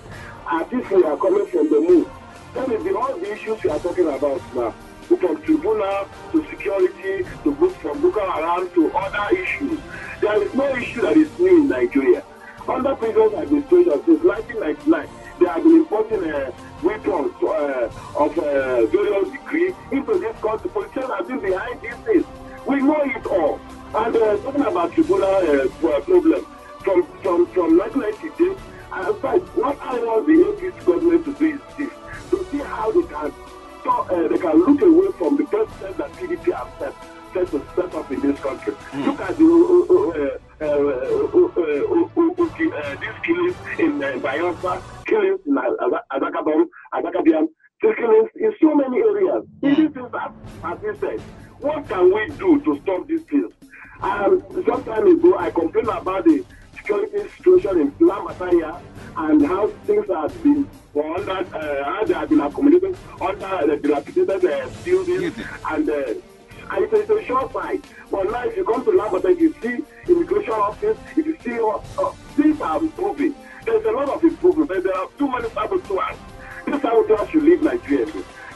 as 0.50 0.66
if 0.72 0.90
we 0.90 1.04
are 1.04 1.16
coming 1.16 1.46
from 1.46 1.70
the 1.70 1.80
moon. 1.80 2.06
That 2.54 2.72
is 2.72 2.82
the, 2.82 2.98
all 2.98 3.16
the 3.16 3.32
issues 3.32 3.62
we 3.62 3.70
are 3.70 3.78
talking 3.78 4.08
about 4.08 4.42
now. 4.52 4.74
From 5.20 5.40
tribunal 5.42 6.08
to 6.32 6.46
security 6.48 7.24
to 7.44 7.52
book 7.54 7.74
from 7.76 8.00
Boko 8.00 8.28
Haram 8.30 8.68
to 8.70 8.90
other 8.96 9.36
issues. 9.36 9.78
There 10.20 10.42
is 10.42 10.54
no 10.54 10.74
issue 10.74 11.02
that 11.02 11.16
is 11.16 11.38
new 11.38 11.62
in 11.62 11.68
Nigeria. 11.68 12.24
Under 12.66 12.94
previous 12.96 13.32
administration 13.34 13.92
since 14.06 14.24
1999, 14.24 15.08
they 15.38 15.46
have 15.46 15.62
been 15.62 15.76
importing 15.76 16.24
uh, 16.32 16.50
weapons 16.82 17.32
uh, 17.42 17.90
of 18.16 18.38
uh, 18.38 18.86
various 18.86 19.28
degree 19.30 19.74
into 19.92 20.18
this 20.18 20.36
country. 20.40 20.70
Politicians 20.70 21.12
have 21.14 21.28
been 21.28 21.40
behind 21.40 21.80
these 21.82 21.94
things. 22.06 22.24
We 22.66 22.80
know 22.80 23.02
it 23.04 23.26
all. 23.26 23.60
And 23.94 24.16
uh, 24.16 24.36
talking 24.38 24.62
about 24.62 24.92
tribunal 24.92 25.24
uh, 25.24 25.68
problem, 25.78 26.46
from 26.82 27.06
from 27.22 27.46
from 27.52 27.78
1998, 27.78 28.56
uh, 28.90 29.12
in 29.12 29.20
fact, 29.20 29.56
what 29.56 29.78
I 29.82 29.98
want 30.00 30.26
the 30.26 30.32
APC 30.32 30.84
government 30.86 31.24
to 31.26 31.34
do 31.34 31.46
is 31.54 31.60
this: 31.76 31.90
to 32.30 32.46
see 32.50 32.58
how 32.58 32.90
they 32.90 33.06
can 33.06 33.32
So 33.82 33.90
uh, 33.90 34.28
they 34.28 34.38
can 34.38 34.58
look 34.64 34.80
away 34.80 35.08
from 35.18 35.36
the 35.36 35.44
best 35.44 35.98
that 35.98 36.12
PDP 36.12 36.52
has 36.54 36.68
set, 36.78 36.94
set 37.34 37.50
to 37.50 37.62
set 37.74 37.94
up 37.94 38.10
in 38.10 38.20
this 38.20 38.38
country. 38.40 38.74
Mm. 38.74 39.06
Look 39.06 39.20
at 39.20 39.36
the, 39.36 40.40
these 43.00 43.18
killings 43.24 43.56
in 43.78 44.02
uh, 44.02 44.12
killings 45.04 45.40
in 45.46 45.54
Azakabam, 45.54 46.66
Azakabiam, 46.94 47.48
killings 47.80 48.30
in 48.36 48.54
so 48.60 48.74
many 48.74 48.98
areas. 48.98 49.44
Mm. 49.62 49.76
These 49.76 49.90
things 49.90 50.10
have 50.12 50.84
as 50.84 51.00
said, 51.00 51.20
what 51.60 51.88
can 51.88 52.14
we 52.14 52.28
do 52.36 52.60
to 52.60 52.80
stop 52.82 53.06
these 53.08 53.22
things? 53.22 53.52
Um, 54.00 54.42
some 54.66 54.84
time 54.84 55.06
ago, 55.06 55.38
I 55.38 55.50
complained 55.50 55.88
about 55.88 56.24
the 56.24 56.44
security 56.86 57.28
situation 57.36 57.80
in 57.80 57.90
Lamataya 57.92 58.80
and 59.16 59.46
how 59.46 59.68
things 59.86 60.06
have 60.08 60.42
been 60.42 60.68
were 60.94 61.14
under, 61.14 61.32
uh, 61.56 61.84
how 61.84 62.04
they 62.04 62.14
have 62.14 62.28
been 62.28 62.40
accommodated 62.40 62.96
under 63.20 63.66
the 63.66 63.76
dilapidated 63.76 64.30
uh, 64.44 64.68
buildings 64.84 65.34
Building. 65.34 65.44
and 65.70 65.88
uh, 65.90 66.14
and 66.70 66.84
it's, 66.84 66.92
a- 66.92 67.00
it's 67.00 67.10
a 67.10 67.24
short 67.24 67.52
side. 67.52 67.82
But 68.10 68.30
now, 68.30 68.44
if 68.44 68.56
you 68.56 68.64
come 68.64 68.84
to 68.84 69.28
if 69.28 69.40
you 69.40 69.54
see 69.62 69.84
immigration 70.12 70.52
office, 70.52 70.98
if 71.16 71.26
you 71.26 71.36
see 71.44 71.58
uh, 71.60 71.80
uh, 72.02 72.12
things 72.36 72.60
are 72.60 72.78
improving. 72.78 73.34
There's 73.64 73.84
a 73.84 73.90
lot 73.92 74.08
of 74.08 74.24
improvement, 74.24 74.68
but 74.68 74.82
there 74.82 74.94
are 74.96 75.08
too 75.18 75.28
many 75.30 75.48
saboteurs. 75.50 76.16
These 76.66 76.80
saboteurs 76.82 77.30
should 77.30 77.42
leave 77.44 77.62
Nigeria. 77.62 78.06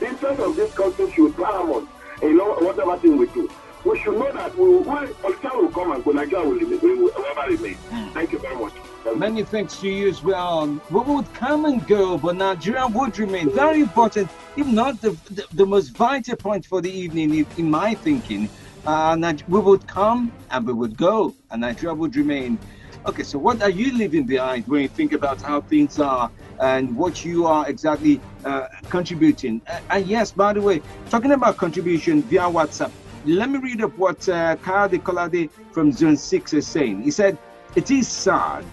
The 0.01 0.07
interest 0.09 0.41
of 0.41 0.57
this 0.57 0.75
country 0.75 1.11
should 1.13 1.37
paramount. 1.37 1.89
You 2.23 2.35
know, 2.37 2.55
whatever 2.55 2.97
thing 2.99 3.17
we 3.17 3.27
do. 3.29 3.49
We 3.87 4.01
should 4.01 4.19
know 4.19 4.33
that 4.33 4.59
we, 4.59 4.69
we 4.79 4.85
politicians 4.85 5.53
will 5.55 5.69
come 5.71 5.93
and 5.93 6.05
go, 6.05 6.49
will 6.49 6.59
remain, 6.59 6.81
we 6.81 6.95
will 6.97 7.13
remain. 7.47 7.77
Thank 8.15 8.33
you 8.33 8.41
very 8.41 8.57
much. 8.57 8.73
Many 9.15 9.45
thanks 9.45 9.79
to 9.81 9.89
you 9.89 10.09
as 10.09 10.25
well. 10.25 10.67
We 10.91 11.01
would 11.01 11.33
come 11.35 11.67
and 11.67 11.87
go, 11.87 12.19
but 12.19 12.35
Nigeria 12.35 12.89
would 12.89 13.17
remain 13.17 13.49
very 13.51 13.81
important, 13.83 14.29
if 14.57 14.67
not 14.67 15.01
the, 15.01 15.11
the, 15.31 15.47
the 15.53 15.65
most 15.65 15.91
vital 15.91 16.35
point 16.35 16.67
for 16.67 16.81
the 16.81 16.91
evening, 16.91 17.47
in 17.57 17.71
my 17.71 17.95
thinking. 17.95 18.49
Uh, 18.85 19.35
we 19.47 19.61
would 19.61 19.87
come 19.87 20.33
and 20.51 20.67
we 20.67 20.73
would 20.73 20.97
go, 20.97 21.33
and 21.53 21.61
Nigeria 21.61 21.95
would 21.95 22.17
remain. 22.17 22.59
Okay, 23.07 23.23
so 23.23 23.39
what 23.39 23.63
are 23.63 23.71
you 23.71 23.97
leaving 23.97 24.25
behind 24.25 24.67
when 24.67 24.83
you 24.83 24.89
think 24.89 25.13
about 25.13 25.41
how 25.41 25.61
things 25.61 26.01
are 26.01 26.29
and 26.61 26.97
what 26.97 27.25
you 27.25 27.47
are 27.47 27.69
exactly 27.69 28.21
uh, 28.45 28.67
contributing? 28.91 29.63
Uh, 29.69 29.79
and 29.91 30.07
yes, 30.09 30.33
by 30.33 30.53
the 30.53 30.61
way, 30.61 30.83
talking 31.09 31.31
about 31.31 31.57
contribution 31.57 32.21
via 32.23 32.41
WhatsApp, 32.41 32.91
let 33.27 33.51
me 33.51 33.59
read 33.59 33.83
up 33.83 33.97
what 33.99 34.29
uh, 34.29 34.57
Kolade 34.57 35.51
from 35.73 35.93
Zone 35.93 36.17
6 36.17 36.53
is 36.55 36.67
saying. 36.67 37.03
He 37.03 37.11
said, 37.11 37.37
It 37.75 37.91
is 37.91 38.07
sad 38.09 38.65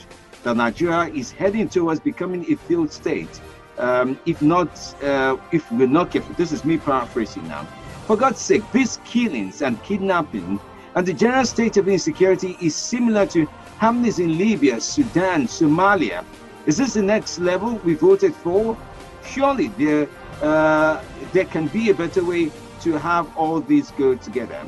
that 0.44 0.56
Nigeria 0.56 1.12
is 1.14 1.32
heading 1.32 1.68
towards 1.68 2.00
becoming 2.00 2.46
a 2.52 2.56
failed 2.56 2.92
state. 2.92 3.42
Um, 3.80 4.20
if 4.28 4.42
not, 4.42 4.70
uh, 5.04 5.38
if 5.52 5.72
we're 5.72 5.88
not 5.88 6.12
careful, 6.12 6.36
this 6.36 6.52
is 6.52 6.64
me 6.64 6.78
paraphrasing 6.78 7.48
now. 7.48 7.64
For 8.06 8.16
God's 8.16 8.40
sake, 8.40 8.64
these 8.72 9.00
killings 9.06 9.62
and 9.64 9.82
kidnapping 9.84 10.60
and 10.96 11.06
the 11.08 11.14
general 11.14 11.46
state 11.46 11.78
of 11.78 11.88
insecurity 11.88 12.56
is 12.62 12.76
similar 12.76 13.26
to 13.28 13.46
happenings 13.80 14.20
in 14.20 14.38
Libya, 14.38 14.80
Sudan, 14.80 15.48
Somalia. 15.48 16.24
Is 16.68 16.78
this 16.78 16.94
the 16.94 17.02
next 17.02 17.40
level 17.40 17.76
we 17.84 17.96
voted 17.96 18.36
for? 18.36 18.78
Surely 19.26 19.70
there, 19.70 20.08
uh, 20.44 21.04
there 21.32 21.46
can 21.46 21.68
be 21.68 21.90
a 21.90 21.94
better 21.94 22.24
way 22.24 22.52
to 22.84 23.00
have 23.00 23.36
all 23.38 23.62
these 23.62 23.92
go 23.92 24.16
together. 24.16 24.60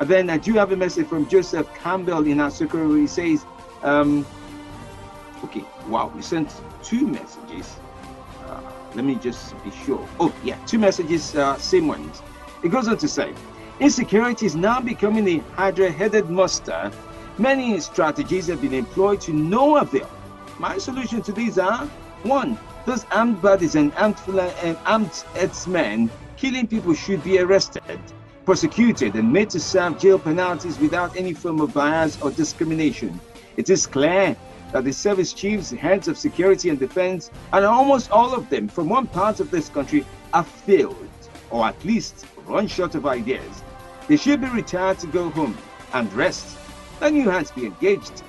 And 0.00 0.08
then 0.08 0.28
I 0.28 0.36
do 0.36 0.54
have 0.54 0.72
a 0.72 0.76
message 0.76 1.06
from 1.06 1.26
Joseph 1.28 1.72
Campbell 1.74 2.26
in 2.26 2.38
Asokoro. 2.38 2.88
where 2.88 2.98
He 2.98 3.06
says, 3.06 3.46
um, 3.82 4.26
okay, 5.44 5.64
wow, 5.88 6.12
we 6.14 6.20
sent 6.22 6.54
two 6.82 7.06
messages. 7.06 7.76
Uh, 8.46 8.60
let 8.94 9.04
me 9.04 9.14
just 9.14 9.62
be 9.64 9.70
sure. 9.70 10.06
Oh, 10.20 10.34
yeah, 10.42 10.56
two 10.66 10.78
messages, 10.78 11.34
uh, 11.34 11.56
same 11.56 11.88
ones. 11.88 12.22
It 12.62 12.68
goes 12.68 12.88
on 12.88 12.98
to 12.98 13.08
say, 13.08 13.32
Insecurity 13.80 14.46
is 14.46 14.54
now 14.54 14.80
becoming 14.80 15.26
a 15.26 15.38
hydra-headed 15.56 16.30
monster. 16.30 16.92
Many 17.38 17.80
strategies 17.80 18.46
have 18.46 18.60
been 18.60 18.74
employed 18.74 19.20
to 19.22 19.32
no 19.32 19.78
avail. 19.78 20.08
My 20.58 20.78
solution 20.78 21.22
to 21.22 21.32
these 21.32 21.58
are 21.58 21.86
one, 22.22 22.58
those 22.86 23.04
armed 23.10 23.42
bodies 23.42 23.74
and 23.74 23.92
armed, 23.94 24.16
and 24.62 24.78
armed 24.86 25.24
headsmen 25.34 26.10
killing 26.44 26.66
people 26.66 26.92
should 26.92 27.24
be 27.24 27.38
arrested, 27.38 27.98
prosecuted, 28.44 29.14
and 29.14 29.32
made 29.32 29.48
to 29.48 29.58
serve 29.58 29.98
jail 29.98 30.18
penalties 30.18 30.78
without 30.78 31.16
any 31.16 31.32
form 31.32 31.58
of 31.58 31.72
bias 31.72 32.20
or 32.20 32.30
discrimination. 32.30 33.18
It 33.56 33.70
is 33.70 33.86
clear 33.86 34.36
that 34.72 34.84
the 34.84 34.92
service 34.92 35.32
chiefs, 35.32 35.70
heads 35.70 36.06
of 36.06 36.18
security 36.18 36.68
and 36.68 36.78
defense, 36.78 37.30
and 37.54 37.64
almost 37.64 38.10
all 38.10 38.34
of 38.34 38.50
them 38.50 38.68
from 38.68 38.90
one 38.90 39.06
part 39.06 39.40
of 39.40 39.50
this 39.50 39.70
country 39.70 40.04
have 40.34 40.46
failed, 40.46 41.08
or 41.48 41.64
at 41.64 41.82
least 41.82 42.26
run 42.44 42.66
short 42.66 42.94
of 42.94 43.06
ideas. 43.06 43.62
They 44.06 44.18
should 44.18 44.42
be 44.42 44.48
retired 44.48 44.98
to 44.98 45.06
go 45.06 45.30
home 45.30 45.56
and 45.94 46.12
rest. 46.12 46.58
Let 47.00 47.14
new 47.14 47.30
hands 47.30 47.52
be 47.52 47.64
engaged, 47.64 48.22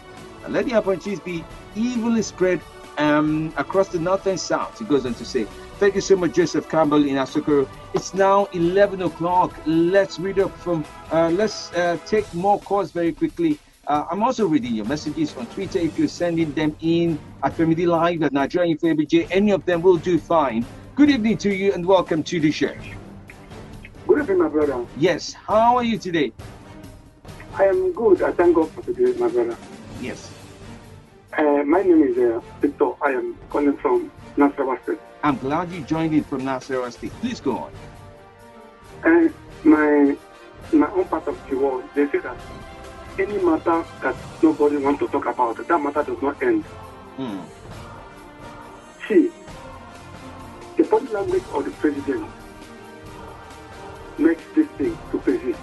and 0.45 0.53
let 0.53 0.67
the 0.67 0.77
appointees 0.77 1.19
be 1.19 1.43
evenly 1.75 2.21
spread 2.21 2.61
um, 2.97 3.53
across 3.57 3.89
the 3.89 3.99
north 3.99 4.25
and 4.25 4.39
south. 4.39 4.79
He 4.79 4.85
goes 4.85 5.05
on 5.05 5.15
to 5.15 5.25
say, 5.25 5.47
Thank 5.77 5.95
you 5.95 6.01
so 6.01 6.15
much, 6.15 6.31
Joseph 6.31 6.69
Campbell 6.69 7.03
in 7.03 7.15
Asokoro. 7.15 7.67
It's 7.93 8.13
now 8.13 8.47
11 8.53 9.01
o'clock. 9.01 9.53
Let's 9.65 10.17
read 10.19 10.39
up 10.39 10.57
from, 10.59 10.85
uh, 11.11 11.29
let's 11.33 11.73
uh, 11.73 11.97
take 12.05 12.33
more 12.33 12.61
calls 12.61 12.91
very 12.91 13.11
quickly. 13.11 13.59
Uh, 13.85 14.05
I'm 14.09 14.23
also 14.23 14.47
reading 14.47 14.73
your 14.73 14.85
messages 14.85 15.35
on 15.35 15.47
Twitter. 15.47 15.77
If 15.79 15.99
you're 15.99 16.07
sending 16.07 16.53
them 16.53 16.77
in 16.79 17.19
at 17.43 17.57
Femi 17.57 17.75
D 17.75 17.85
Live 17.87 18.23
at 18.23 18.31
Nigeria 18.31 18.71
Info 18.71 18.87
ABJ, 18.87 19.27
any 19.31 19.51
of 19.51 19.65
them 19.65 19.81
will 19.81 19.97
do 19.97 20.17
fine. 20.17 20.65
Good 20.95 21.09
evening 21.09 21.37
to 21.39 21.53
you 21.53 21.73
and 21.73 21.85
welcome 21.85 22.23
to 22.23 22.39
the 22.39 22.51
show. 22.51 22.73
Good 24.07 24.19
evening, 24.19 24.39
my 24.39 24.47
brother. 24.47 24.85
Yes, 24.95 25.33
how 25.33 25.75
are 25.75 25.83
you 25.83 25.97
today? 25.97 26.31
I 27.53 27.65
am 27.65 27.91
good. 27.91 28.21
I 28.21 28.31
thank 28.31 28.55
God 28.55 28.71
for 28.71 28.81
today, 28.81 29.11
my 29.19 29.27
brother. 29.27 29.57
Yes. 29.99 30.34
Uh, 31.37 31.63
my 31.65 31.81
name 31.81 32.01
is 32.03 32.17
uh, 32.17 32.39
Victor. 32.61 32.91
I 33.01 33.11
am 33.11 33.37
calling 33.49 33.75
from 33.77 34.09
Nasarawa 34.37 34.81
State. 34.83 34.99
I'm 35.21 35.37
glad 35.37 35.69
you 35.69 35.81
joined 35.81 36.13
in 36.13 36.23
from 36.23 36.43
Nasarawa 36.43 36.93
State. 36.93 37.11
Please 37.19 37.41
go 37.41 37.57
on. 37.57 37.71
Uh, 39.03 39.29
my 39.63 40.15
my 40.71 40.89
own 40.91 41.05
part 41.05 41.27
of 41.27 41.37
the 41.49 41.57
world, 41.57 41.83
they 41.93 42.07
say 42.09 42.19
that 42.19 42.37
any 43.19 43.37
matter 43.43 43.83
that 44.01 44.15
nobody 44.41 44.77
wants 44.77 44.99
to 44.99 45.07
talk 45.09 45.25
about, 45.25 45.67
that 45.67 45.81
matter 45.81 46.03
does 46.03 46.21
not 46.21 46.41
end. 46.41 46.63
Hmm. 47.17 47.41
See, 49.07 49.29
the 50.77 50.83
body 50.85 51.07
language 51.07 51.43
of 51.53 51.65
the 51.65 51.71
president 51.71 52.29
makes 54.17 54.43
this 54.55 54.67
thing 54.77 54.97
to 55.11 55.17
persist. 55.19 55.59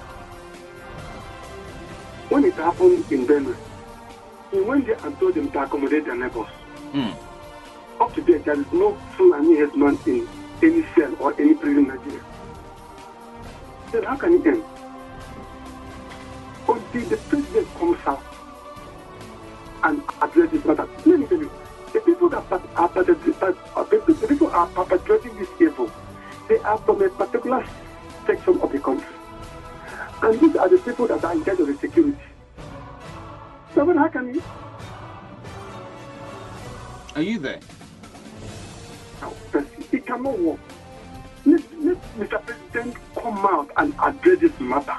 When 2.28 2.44
it 2.44 2.54
happened 2.54 3.10
in 3.10 3.26
Benue, 3.26 3.56
he 4.52 4.60
went 4.60 4.86
there 4.86 4.98
and 5.02 5.18
told 5.18 5.34
them 5.34 5.50
to 5.50 5.62
accommodate 5.62 6.04
their 6.04 6.14
neighbors. 6.14 6.48
Hmm. 6.92 7.10
Up 8.00 8.14
to 8.14 8.20
date, 8.20 8.44
there 8.44 8.60
is 8.60 8.70
no 8.72 8.94
Fulani 9.16 9.56
headman 9.56 9.98
in 10.06 10.28
any 10.62 10.84
cell 10.94 11.14
or 11.18 11.32
any 11.40 11.54
prison 11.54 11.84
in 11.84 11.88
Nigeria. 11.88 12.24
Then 13.90 14.02
how 14.04 14.16
can 14.16 14.34
it 14.34 14.46
end? 14.46 14.62
Until 16.68 17.08
the 17.08 17.16
president 17.16 17.74
comes 17.74 17.98
out 18.06 18.22
and 19.84 20.02
addresses 20.20 20.64
matter. 20.64 20.88
Let 21.06 21.18
me 21.18 21.26
tell 21.26 21.38
you, 21.38 21.50
the 21.92 22.00
people 22.00 22.28
that 22.28 22.44
are, 22.52 22.62
are, 22.76 23.04
the 23.04 24.26
people 24.28 24.50
are 24.50 24.66
perpetrating 24.68 25.36
this 25.38 25.48
evil, 25.60 25.90
they 26.48 26.58
are 26.58 26.78
from 26.78 27.02
a 27.02 27.08
particular 27.08 27.66
section 28.26 28.60
of 28.60 28.70
the 28.70 28.78
country. 28.78 29.06
And 30.22 30.40
these 30.40 30.56
are 30.56 30.68
the 30.68 30.78
people 30.78 31.06
that 31.08 31.24
are 31.24 31.32
in 31.32 31.44
charge 31.44 31.60
of 31.60 31.66
the 31.66 31.76
security. 31.78 32.18
So 33.74 33.86
then 33.86 33.96
how 33.96 34.08
can 34.08 34.34
you? 34.34 34.42
Are 37.14 37.22
you 37.22 37.38
there? 37.38 37.60
Now, 39.20 39.32
it 39.92 40.06
cannot 40.06 40.38
work. 40.38 40.60
Let, 41.44 41.60
let 41.82 41.96
Mr. 42.18 42.44
President 42.44 42.96
come 43.14 43.46
out 43.46 43.70
and 43.76 43.94
address 43.98 44.40
this 44.40 44.60
matter. 44.60 44.96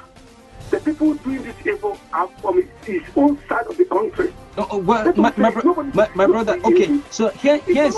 People 0.84 1.14
doing 1.14 1.42
this 1.42 1.56
evil 1.66 1.98
are 2.12 2.28
from 2.40 2.62
his 2.84 3.02
own 3.16 3.38
side 3.48 3.66
of 3.66 3.76
the 3.76 3.84
country. 3.86 4.32
Oh, 4.56 4.68
oh, 4.70 4.78
well, 4.78 5.12
my, 5.16 5.32
my, 5.36 5.50
bro- 5.50 5.82
my, 5.82 6.08
my 6.14 6.26
brother, 6.26 6.60
okay, 6.64 7.00
so 7.10 7.28
here, 7.30 7.58
here's, 7.66 7.96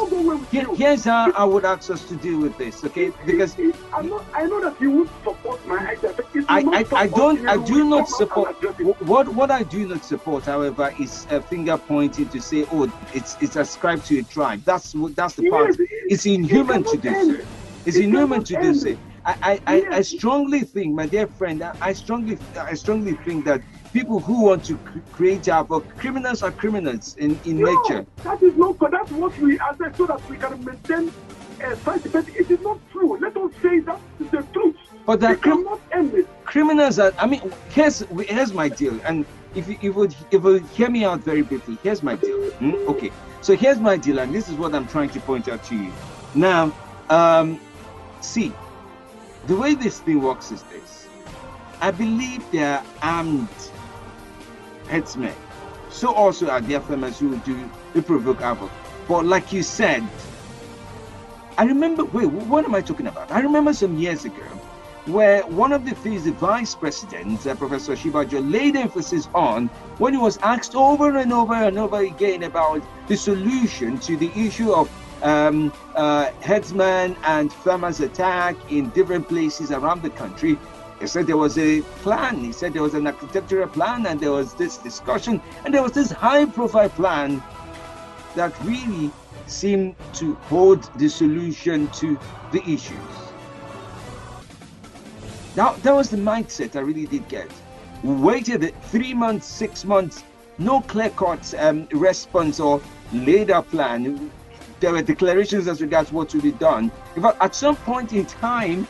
here, 0.50 0.74
here's 0.74 1.04
how 1.04 1.30
I 1.32 1.44
would 1.44 1.66
ask 1.66 1.90
us 1.90 2.08
to 2.08 2.16
deal 2.16 2.40
with 2.40 2.56
this, 2.56 2.82
okay? 2.84 3.12
Because 3.26 3.54
I'm 3.92 4.08
not, 4.08 4.24
I 4.32 4.46
know 4.46 4.62
that 4.62 4.80
you 4.80 4.90
would 4.92 5.10
support 5.22 5.66
my 5.66 5.86
idea, 5.86 6.14
I, 6.48 6.84
I, 6.94 7.00
I 7.02 7.06
don't 7.08 7.46
I 7.46 7.62
do 7.62 7.84
not 7.84 8.08
support 8.08 8.56
it. 8.62 8.80
what 9.02 9.28
what 9.28 9.50
I 9.50 9.62
do 9.64 9.86
not 9.88 10.04
support 10.04 10.44
however 10.44 10.94
is 10.98 11.26
a 11.30 11.40
finger 11.42 11.76
pointing 11.76 12.28
to 12.28 12.40
say 12.40 12.66
oh 12.72 12.90
it's 13.14 13.36
it's 13.40 13.56
ascribed 13.56 14.06
to 14.06 14.18
a 14.18 14.22
tribe. 14.22 14.62
That's 14.64 14.94
what 14.94 15.16
that's 15.16 15.34
the 15.34 15.50
part. 15.50 15.76
Yes, 15.78 15.88
it's 16.08 16.26
inhuman 16.26 16.82
it 16.82 16.88
to 16.88 16.96
do 16.98 17.12
so. 17.14 17.46
It's 17.84 17.96
It 17.96 18.04
inhuman 18.04 18.44
to 18.44 18.62
do 18.62 18.74
so 18.74 18.96
I 19.26 19.36
I, 19.42 19.60
I, 19.66 19.84
I 19.98 20.02
strongly 20.02 20.60
think 20.60 20.94
my 20.94 21.06
dear 21.06 21.28
friend 21.28 21.62
I, 21.80 21.92
strongly 21.92 22.38
I 22.70 22.74
strongly 22.74 23.14
think 23.14 23.44
that 23.46 23.62
people 23.92 24.20
who 24.20 24.44
want 24.44 24.64
to 24.66 24.78
cr- 24.78 24.98
create 25.12 25.46
havoc 25.46 25.84
criminals 25.98 26.42
are 26.42 26.52
criminals 26.52 27.14
in 27.18 27.40
in 27.44 27.56
No, 27.58 27.66
nature 27.72 28.06
that 28.24 28.42
is 28.42 28.56
not 28.56 28.78
good. 28.78 28.92
That's 28.92 29.10
what 29.10 29.32
we 29.38 29.58
are 29.58 29.76
saying 29.80 29.94
so 29.96 30.06
that 30.06 30.22
we 30.28 30.38
can 30.38 30.64
maintain 30.64 31.12
a 31.62 31.76
fight. 31.84 32.02
But 32.12 32.26
it 32.28 32.50
is 32.50 32.60
not 32.62 32.80
true. 32.92 33.18
Let 33.20 33.36
us 33.36 33.52
say 33.62 33.80
that 33.80 34.00
is 34.20 34.30
the 34.30 34.46
truth. 34.52 34.76
but 35.06 35.20
We 35.20 35.36
cannot 35.38 35.80
end 35.92 36.14
it. 36.14 36.28
criminals 36.44 36.98
are 36.98 37.12
i 37.18 37.26
mean 37.26 37.40
here's 37.68 38.02
here's 38.28 38.52
my 38.52 38.68
deal 38.68 38.98
and 39.06 39.26
if 39.54 39.68
you, 39.68 39.74
if 39.74 39.82
you 39.82 39.92
would 39.94 40.12
if 40.30 40.44
you 40.44 40.68
hear 40.70 40.90
me 40.90 41.04
out 41.04 41.22
very 41.24 41.42
briefly 41.42 41.78
here's 41.82 42.02
my 42.02 42.16
deal 42.16 42.38
hmm? 42.60 42.72
okay 42.88 43.12
so 43.40 43.56
here's 43.56 43.80
my 43.80 43.96
deal 43.96 44.18
and 44.18 44.34
this 44.34 44.48
is 44.48 44.56
what 44.56 44.74
i'm 44.74 44.86
trying 44.86 45.10
to 45.10 45.20
point 45.20 45.48
out 45.48 45.62
to 45.62 45.74
you 45.76 45.94
now 46.34 46.74
um 47.10 47.60
see 48.20 48.56
the 49.46 49.56
way 49.56 49.74
this 49.74 50.00
thing 50.00 50.20
works 50.20 50.50
is 50.52 50.62
this. 50.64 51.08
I 51.80 51.90
believe 51.90 52.44
they're 52.50 52.82
armed 53.02 53.48
headsmen. 54.88 55.34
So 55.90 56.12
also 56.12 56.48
are 56.48 56.60
there 56.60 56.80
farmers 56.80 57.18
who 57.18 57.36
do 57.38 57.54
who 57.92 58.02
provoke 58.02 58.40
havoc. 58.40 58.70
But 59.08 59.24
like 59.24 59.52
you 59.52 59.62
said 59.62 60.06
i 61.58 61.64
remember 61.64 62.04
wait 62.04 62.26
what 62.26 62.64
am 62.66 62.74
i 62.74 62.82
talking 62.82 63.06
about? 63.06 63.30
I 63.32 63.40
remember 63.40 63.72
some 63.72 63.96
years 63.96 64.24
ago 64.26 64.44
where 65.06 65.42
one 65.46 65.72
of 65.72 65.84
the 65.84 65.94
things 65.94 66.24
the 66.24 66.32
vice 66.32 66.74
president, 66.74 67.46
uh, 67.46 67.54
Professor 67.54 67.92
Osinbajo, 67.92 68.40
laid 68.50 68.74
emphasis 68.74 69.28
on 69.34 69.68
when 69.98 70.12
he 70.12 70.18
was 70.18 70.36
asked 70.38 70.74
over 70.74 71.16
and 71.16 71.32
over 71.32 71.54
and 71.54 71.78
over 71.78 71.98
again 71.98 72.42
about 72.42 72.82
the 73.06 73.16
solution 73.16 73.98
to 74.00 74.16
the 74.16 74.30
issue 74.34 74.72
of 74.72 74.90
um, 75.22 75.72
uh, 75.94 76.30
headsmen 76.40 77.16
and 77.24 77.52
farmers 77.52 78.00
attack 78.00 78.56
in 78.70 78.90
different 78.90 79.28
places 79.28 79.70
around 79.70 80.02
the 80.02 80.10
country. 80.10 80.58
He 81.00 81.06
said 81.06 81.26
there 81.26 81.36
was 81.36 81.58
a 81.58 81.82
plan. 82.02 82.40
He 82.40 82.52
said 82.52 82.72
there 82.72 82.82
was 82.82 82.94
an 82.94 83.06
architectural 83.06 83.68
plan 83.68 84.06
and 84.06 84.18
there 84.18 84.32
was 84.32 84.54
this 84.54 84.78
discussion 84.78 85.40
and 85.64 85.74
there 85.74 85.82
was 85.82 85.92
this 85.92 86.10
high 86.10 86.46
profile 86.46 86.88
plan 86.88 87.42
that 88.34 88.52
really 88.64 89.10
seemed 89.46 89.94
to 90.14 90.34
hold 90.48 90.84
the 90.98 91.08
solution 91.08 91.88
to 91.88 92.18
the 92.52 92.62
issues. 92.62 92.96
Now, 95.56 95.72
that 95.72 95.94
was 95.94 96.10
the 96.10 96.18
mindset 96.18 96.76
I 96.76 96.80
really 96.80 97.06
did 97.06 97.28
get. 97.28 97.50
We 98.02 98.14
waited 98.14 98.74
three 98.84 99.14
months, 99.14 99.46
six 99.46 99.84
months, 99.84 100.22
no 100.58 100.80
clear 100.82 101.10
cut 101.10 101.54
um, 101.58 101.88
response 101.92 102.60
or 102.60 102.80
laid 103.12 103.50
out 103.50 103.70
plan. 103.70 104.30
There 104.80 104.92
were 104.92 105.02
declarations 105.02 105.68
as 105.68 105.80
regards 105.82 106.12
what 106.12 106.28
to 106.30 106.40
be 106.40 106.52
done. 106.52 106.92
In 107.16 107.22
fact, 107.22 107.38
at 107.40 107.54
some 107.54 107.76
point 107.76 108.12
in 108.12 108.26
time, 108.26 108.88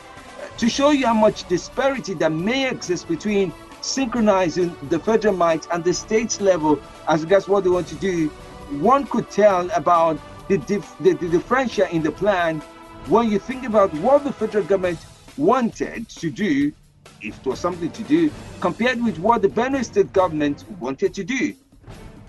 to 0.57 0.69
show 0.69 0.91
you 0.91 1.07
how 1.07 1.13
much 1.13 1.45
disparity 1.45 2.13
that 2.15 2.31
may 2.31 2.69
exist 2.69 3.07
between 3.07 3.53
synchronizing 3.81 4.77
the 4.89 4.99
federal 4.99 5.35
might 5.35 5.65
and 5.71 5.83
the 5.83 5.93
states 5.93 6.41
level 6.41 6.81
as 7.07 7.23
regards 7.23 7.47
what 7.47 7.63
they 7.63 7.69
want 7.69 7.87
to 7.87 7.95
do, 7.95 8.31
one 8.67 9.07
could 9.07 9.29
tell 9.29 9.69
about 9.75 10.19
the, 10.49 10.57
dif- 10.57 10.95
the, 10.99 11.13
the 11.13 11.29
differential 11.29 11.87
in 11.87 12.03
the 12.03 12.11
plan 12.11 12.63
when 13.05 13.29
you 13.29 13.39
think 13.39 13.65
about 13.65 13.93
what 13.93 14.23
the 14.23 14.33
federal 14.33 14.65
government 14.65 15.05
wanted 15.37 16.09
to 16.09 16.31
do, 16.31 16.73
if 17.21 17.37
it 17.37 17.47
was 17.47 17.61
something 17.61 17.91
to 17.91 18.03
do, 18.03 18.31
compared 18.61 19.01
with 19.01 19.19
what 19.19 19.41
the 19.41 19.49
Benue 19.49 19.85
state 19.85 20.11
government 20.13 20.65
wanted 20.67 21.13
to 21.15 21.23
do, 21.23 21.55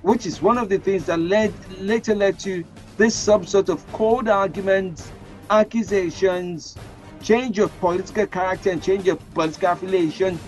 which 0.03 0.27
is 0.27 0.43
one 0.43 0.59
of 0.59 0.69
the 0.69 0.79
things 0.79 1.07
that 1.07 1.19
led 1.21 1.55
later 1.81 2.15
led 2.15 2.39
to 2.41 2.65
this 2.99 3.17
sub 3.17 3.49
sort 3.49 3.71
of 3.71 3.87
cold 3.95 4.29
arguments, 4.29 5.13
accusations, 5.51 6.77
change 7.23 7.59
of 7.61 7.77
political 7.81 8.27
character 8.27 8.71
and 8.71 8.83
change 8.83 9.09
of 9.09 9.19
political 9.35 9.71
affiliation, 9.73 10.41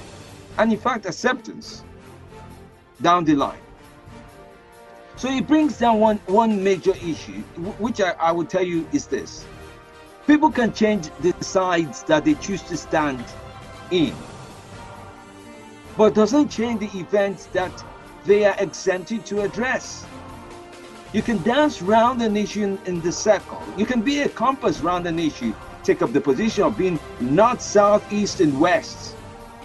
and 0.58 0.72
in 0.72 0.78
fact 0.78 1.06
acceptance 1.06 1.84
down 3.02 3.24
the 3.24 3.36
line. 3.36 3.60
So 5.16 5.30
it 5.30 5.46
brings 5.48 5.78
down 5.78 6.00
one 6.00 6.20
one 6.26 6.62
major 6.64 6.94
issue, 6.96 7.42
which 7.78 8.00
I, 8.02 8.12
I 8.20 8.32
will 8.32 8.46
tell 8.46 8.64
you 8.64 8.88
is 8.92 9.06
this 9.06 9.46
people 10.26 10.50
can 10.52 10.72
change 10.72 11.10
the 11.20 11.34
sides 11.42 12.04
that 12.04 12.24
they 12.24 12.34
choose 12.34 12.62
to 12.64 12.76
stand 12.76 13.24
in. 13.90 14.14
but 15.96 16.14
doesn't 16.14 16.48
change 16.48 16.80
the 16.80 16.98
events 16.98 17.46
that 17.46 17.84
they 18.24 18.44
are 18.46 18.56
exempted 18.58 19.26
to 19.26 19.42
address. 19.42 20.06
You 21.12 21.22
can 21.22 21.42
dance 21.42 21.82
round 21.82 22.22
an 22.22 22.36
issue 22.36 22.78
in 22.84 23.00
the 23.00 23.10
circle. 23.10 23.60
You 23.76 23.84
can 23.84 24.00
be 24.00 24.20
a 24.20 24.28
compass 24.28 24.80
round 24.80 25.08
an 25.08 25.18
issue, 25.18 25.52
take 25.82 26.02
up 26.02 26.12
the 26.12 26.20
position 26.20 26.62
of 26.62 26.78
being 26.78 27.00
north, 27.20 27.60
south, 27.60 28.12
east, 28.12 28.40
and 28.40 28.60
west, 28.60 29.16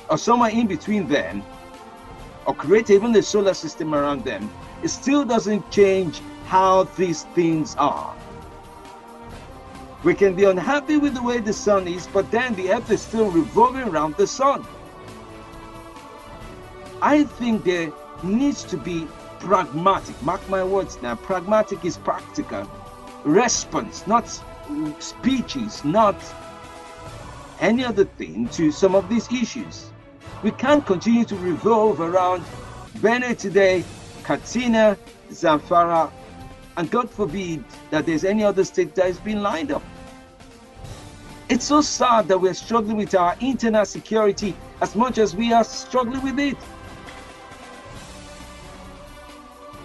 or 0.09 0.17
somewhere 0.17 0.49
in 0.49 0.65
between 0.65 1.07
them, 1.07 1.43
or 2.47 2.55
create 2.55 2.89
even 2.89 3.11
the 3.11 3.21
solar 3.21 3.53
system 3.53 3.93
around 3.93 4.23
them. 4.23 4.49
It 4.81 4.87
still 4.87 5.23
doesn't 5.23 5.69
change 5.69 6.19
how 6.47 6.85
these 6.95 7.23
things 7.35 7.75
are. 7.77 8.15
We 10.03 10.15
can 10.15 10.35
be 10.35 10.45
unhappy 10.45 10.97
with 10.97 11.13
the 11.13 11.21
way 11.21 11.39
the 11.39 11.53
sun 11.53 11.87
is, 11.87 12.07
but 12.07 12.29
then 12.31 12.55
the 12.55 12.71
earth 12.71 12.89
is 12.89 13.01
still 13.01 13.29
revolving 13.29 13.83
around 13.83 14.15
the 14.17 14.25
sun. 14.25 14.65
I 17.03 17.23
think 17.23 17.63
there 17.63 17.91
needs 18.23 18.63
to 18.65 18.77
be 18.77 19.07
pragmatic, 19.39 20.21
mark 20.21 20.47
my 20.49 20.63
words 20.63 21.01
now, 21.01 21.15
pragmatic 21.15 21.85
is 21.85 21.97
practical 21.97 22.69
response, 23.23 24.05
not 24.07 24.29
speeches, 24.99 25.83
not 25.83 26.15
any 27.59 27.83
other 27.83 28.05
thing 28.05 28.47
to 28.49 28.71
some 28.71 28.95
of 28.95 29.09
these 29.09 29.31
issues. 29.31 29.89
We 30.43 30.51
can't 30.51 30.85
continue 30.85 31.25
to 31.25 31.35
revolve 31.35 32.01
around 32.01 32.43
Benue 32.97 33.37
today, 33.37 33.83
Katsina, 34.23 34.97
Zamfara, 35.31 36.11
and 36.77 36.91
God 36.91 37.09
forbid 37.09 37.63
that 37.89 38.05
there's 38.05 38.23
any 38.23 38.43
other 38.43 38.63
state 38.63 38.95
that 38.95 39.05
has 39.05 39.19
been 39.19 39.41
lined 39.41 39.71
up. 39.71 39.83
It's 41.47 41.65
so 41.65 41.81
sad 41.81 42.27
that 42.27 42.39
we're 42.39 42.53
struggling 42.53 42.97
with 42.97 43.15
our 43.15 43.35
internal 43.39 43.85
security 43.85 44.55
as 44.81 44.95
much 44.95 45.17
as 45.17 45.35
we 45.35 45.53
are 45.53 45.63
struggling 45.63 46.23
with 46.23 46.39
it. 46.39 46.57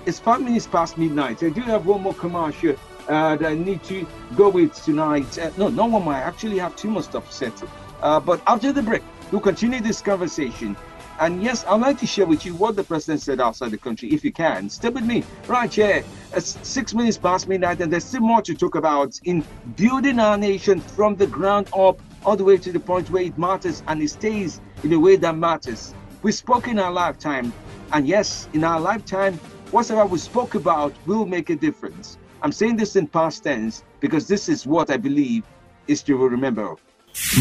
It's 0.06 0.18
five 0.18 0.40
minutes 0.40 0.66
past 0.66 0.96
midnight. 0.96 1.42
I 1.42 1.50
do 1.50 1.60
have 1.60 1.84
one 1.84 2.02
more 2.02 2.14
commercial 2.14 2.74
uh, 3.06 3.36
that 3.36 3.46
I 3.46 3.54
need 3.54 3.82
to 3.84 4.06
go 4.34 4.48
with 4.48 4.72
tonight. 4.82 5.38
Uh, 5.38 5.50
no, 5.58 5.68
no 5.68 5.84
one 5.84 6.04
might 6.04 6.20
actually 6.20 6.58
have 6.58 6.74
too 6.74 6.90
much 6.90 7.04
stuff 7.04 7.30
set. 7.30 7.52
Uh, 8.00 8.18
but 8.18 8.40
after 8.46 8.72
the 8.72 8.82
break, 8.82 9.02
we'll 9.30 9.42
continue 9.42 9.78
this 9.80 10.00
conversation. 10.00 10.74
And 11.20 11.42
yes, 11.42 11.66
I'd 11.68 11.82
like 11.82 11.98
to 11.98 12.06
share 12.06 12.24
with 12.24 12.46
you 12.46 12.54
what 12.54 12.76
the 12.76 12.82
president 12.82 13.20
said 13.20 13.42
outside 13.42 13.72
the 13.72 13.78
country, 13.78 14.08
if 14.08 14.24
you 14.24 14.32
can. 14.32 14.70
Stay 14.70 14.88
with 14.88 15.04
me 15.04 15.22
right 15.46 15.72
here. 15.72 16.02
It's 16.34 16.58
six 16.66 16.94
minutes 16.94 17.18
past 17.18 17.46
midnight, 17.46 17.82
and 17.82 17.92
there's 17.92 18.06
still 18.06 18.22
more 18.22 18.40
to 18.40 18.54
talk 18.54 18.76
about 18.76 19.20
in 19.24 19.44
building 19.76 20.18
our 20.18 20.38
nation 20.38 20.80
from 20.80 21.16
the 21.16 21.26
ground 21.26 21.68
up, 21.76 22.00
all 22.24 22.36
the 22.36 22.44
way 22.44 22.56
to 22.56 22.72
the 22.72 22.80
point 22.80 23.10
where 23.10 23.24
it 23.24 23.36
matters 23.36 23.82
and 23.86 24.02
it 24.02 24.08
stays 24.08 24.62
in 24.82 24.94
a 24.94 24.98
way 24.98 25.16
that 25.16 25.36
matters. 25.36 25.94
We 26.22 26.32
spoke 26.32 26.68
in 26.68 26.78
our 26.78 26.90
lifetime, 26.90 27.52
and 27.92 28.08
yes, 28.08 28.48
in 28.54 28.64
our 28.64 28.80
lifetime, 28.80 29.38
whatever 29.72 30.04
we 30.06 30.18
spoke 30.18 30.54
about 30.54 30.92
will 31.06 31.26
make 31.26 31.50
a 31.50 31.56
difference. 31.56 32.18
I'm 32.42 32.52
saying 32.52 32.76
this 32.76 32.96
in 32.96 33.06
past 33.06 33.44
tense 33.44 33.84
because 34.00 34.26
this 34.26 34.48
is 34.48 34.66
what 34.66 34.90
I 34.90 34.96
believe 34.96 35.44
history 35.86 36.14
will 36.14 36.28
remember. 36.28 36.76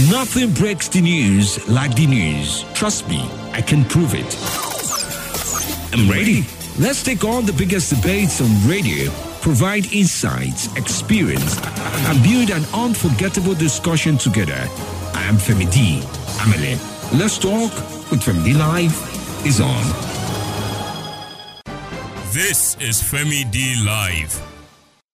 Nothing 0.09 0.51
breaks 0.53 0.87
the 0.87 1.01
news 1.01 1.67
like 1.69 1.95
the 1.95 2.07
news. 2.07 2.65
Trust 2.73 3.07
me, 3.07 3.29
I 3.53 3.61
can 3.61 3.85
prove 3.85 4.13
it. 4.15 4.35
I'm 5.93 6.09
ready. 6.09 6.45
Let's 6.79 7.03
take 7.03 7.23
on 7.23 7.45
the 7.45 7.53
biggest 7.53 7.93
debates 7.93 8.41
on 8.41 8.49
radio, 8.67 9.11
provide 9.41 9.91
insights, 9.93 10.75
experience, 10.75 11.59
and 12.07 12.23
build 12.23 12.49
an 12.49 12.63
unforgettable 12.73 13.53
discussion 13.53 14.17
together. 14.17 14.67
I 15.13 15.23
am 15.23 15.35
Femi 15.35 15.71
D. 15.71 15.99
Amele. 16.39 16.77
Let's 17.19 17.37
talk 17.37 17.71
with 18.11 18.23
D 18.43 18.53
Live 18.53 19.45
is 19.45 19.59
on. 19.61 20.08
This 22.31 22.77
is 22.79 23.01
Femi 23.01 23.49
D 23.49 23.83
Live. 23.83 24.48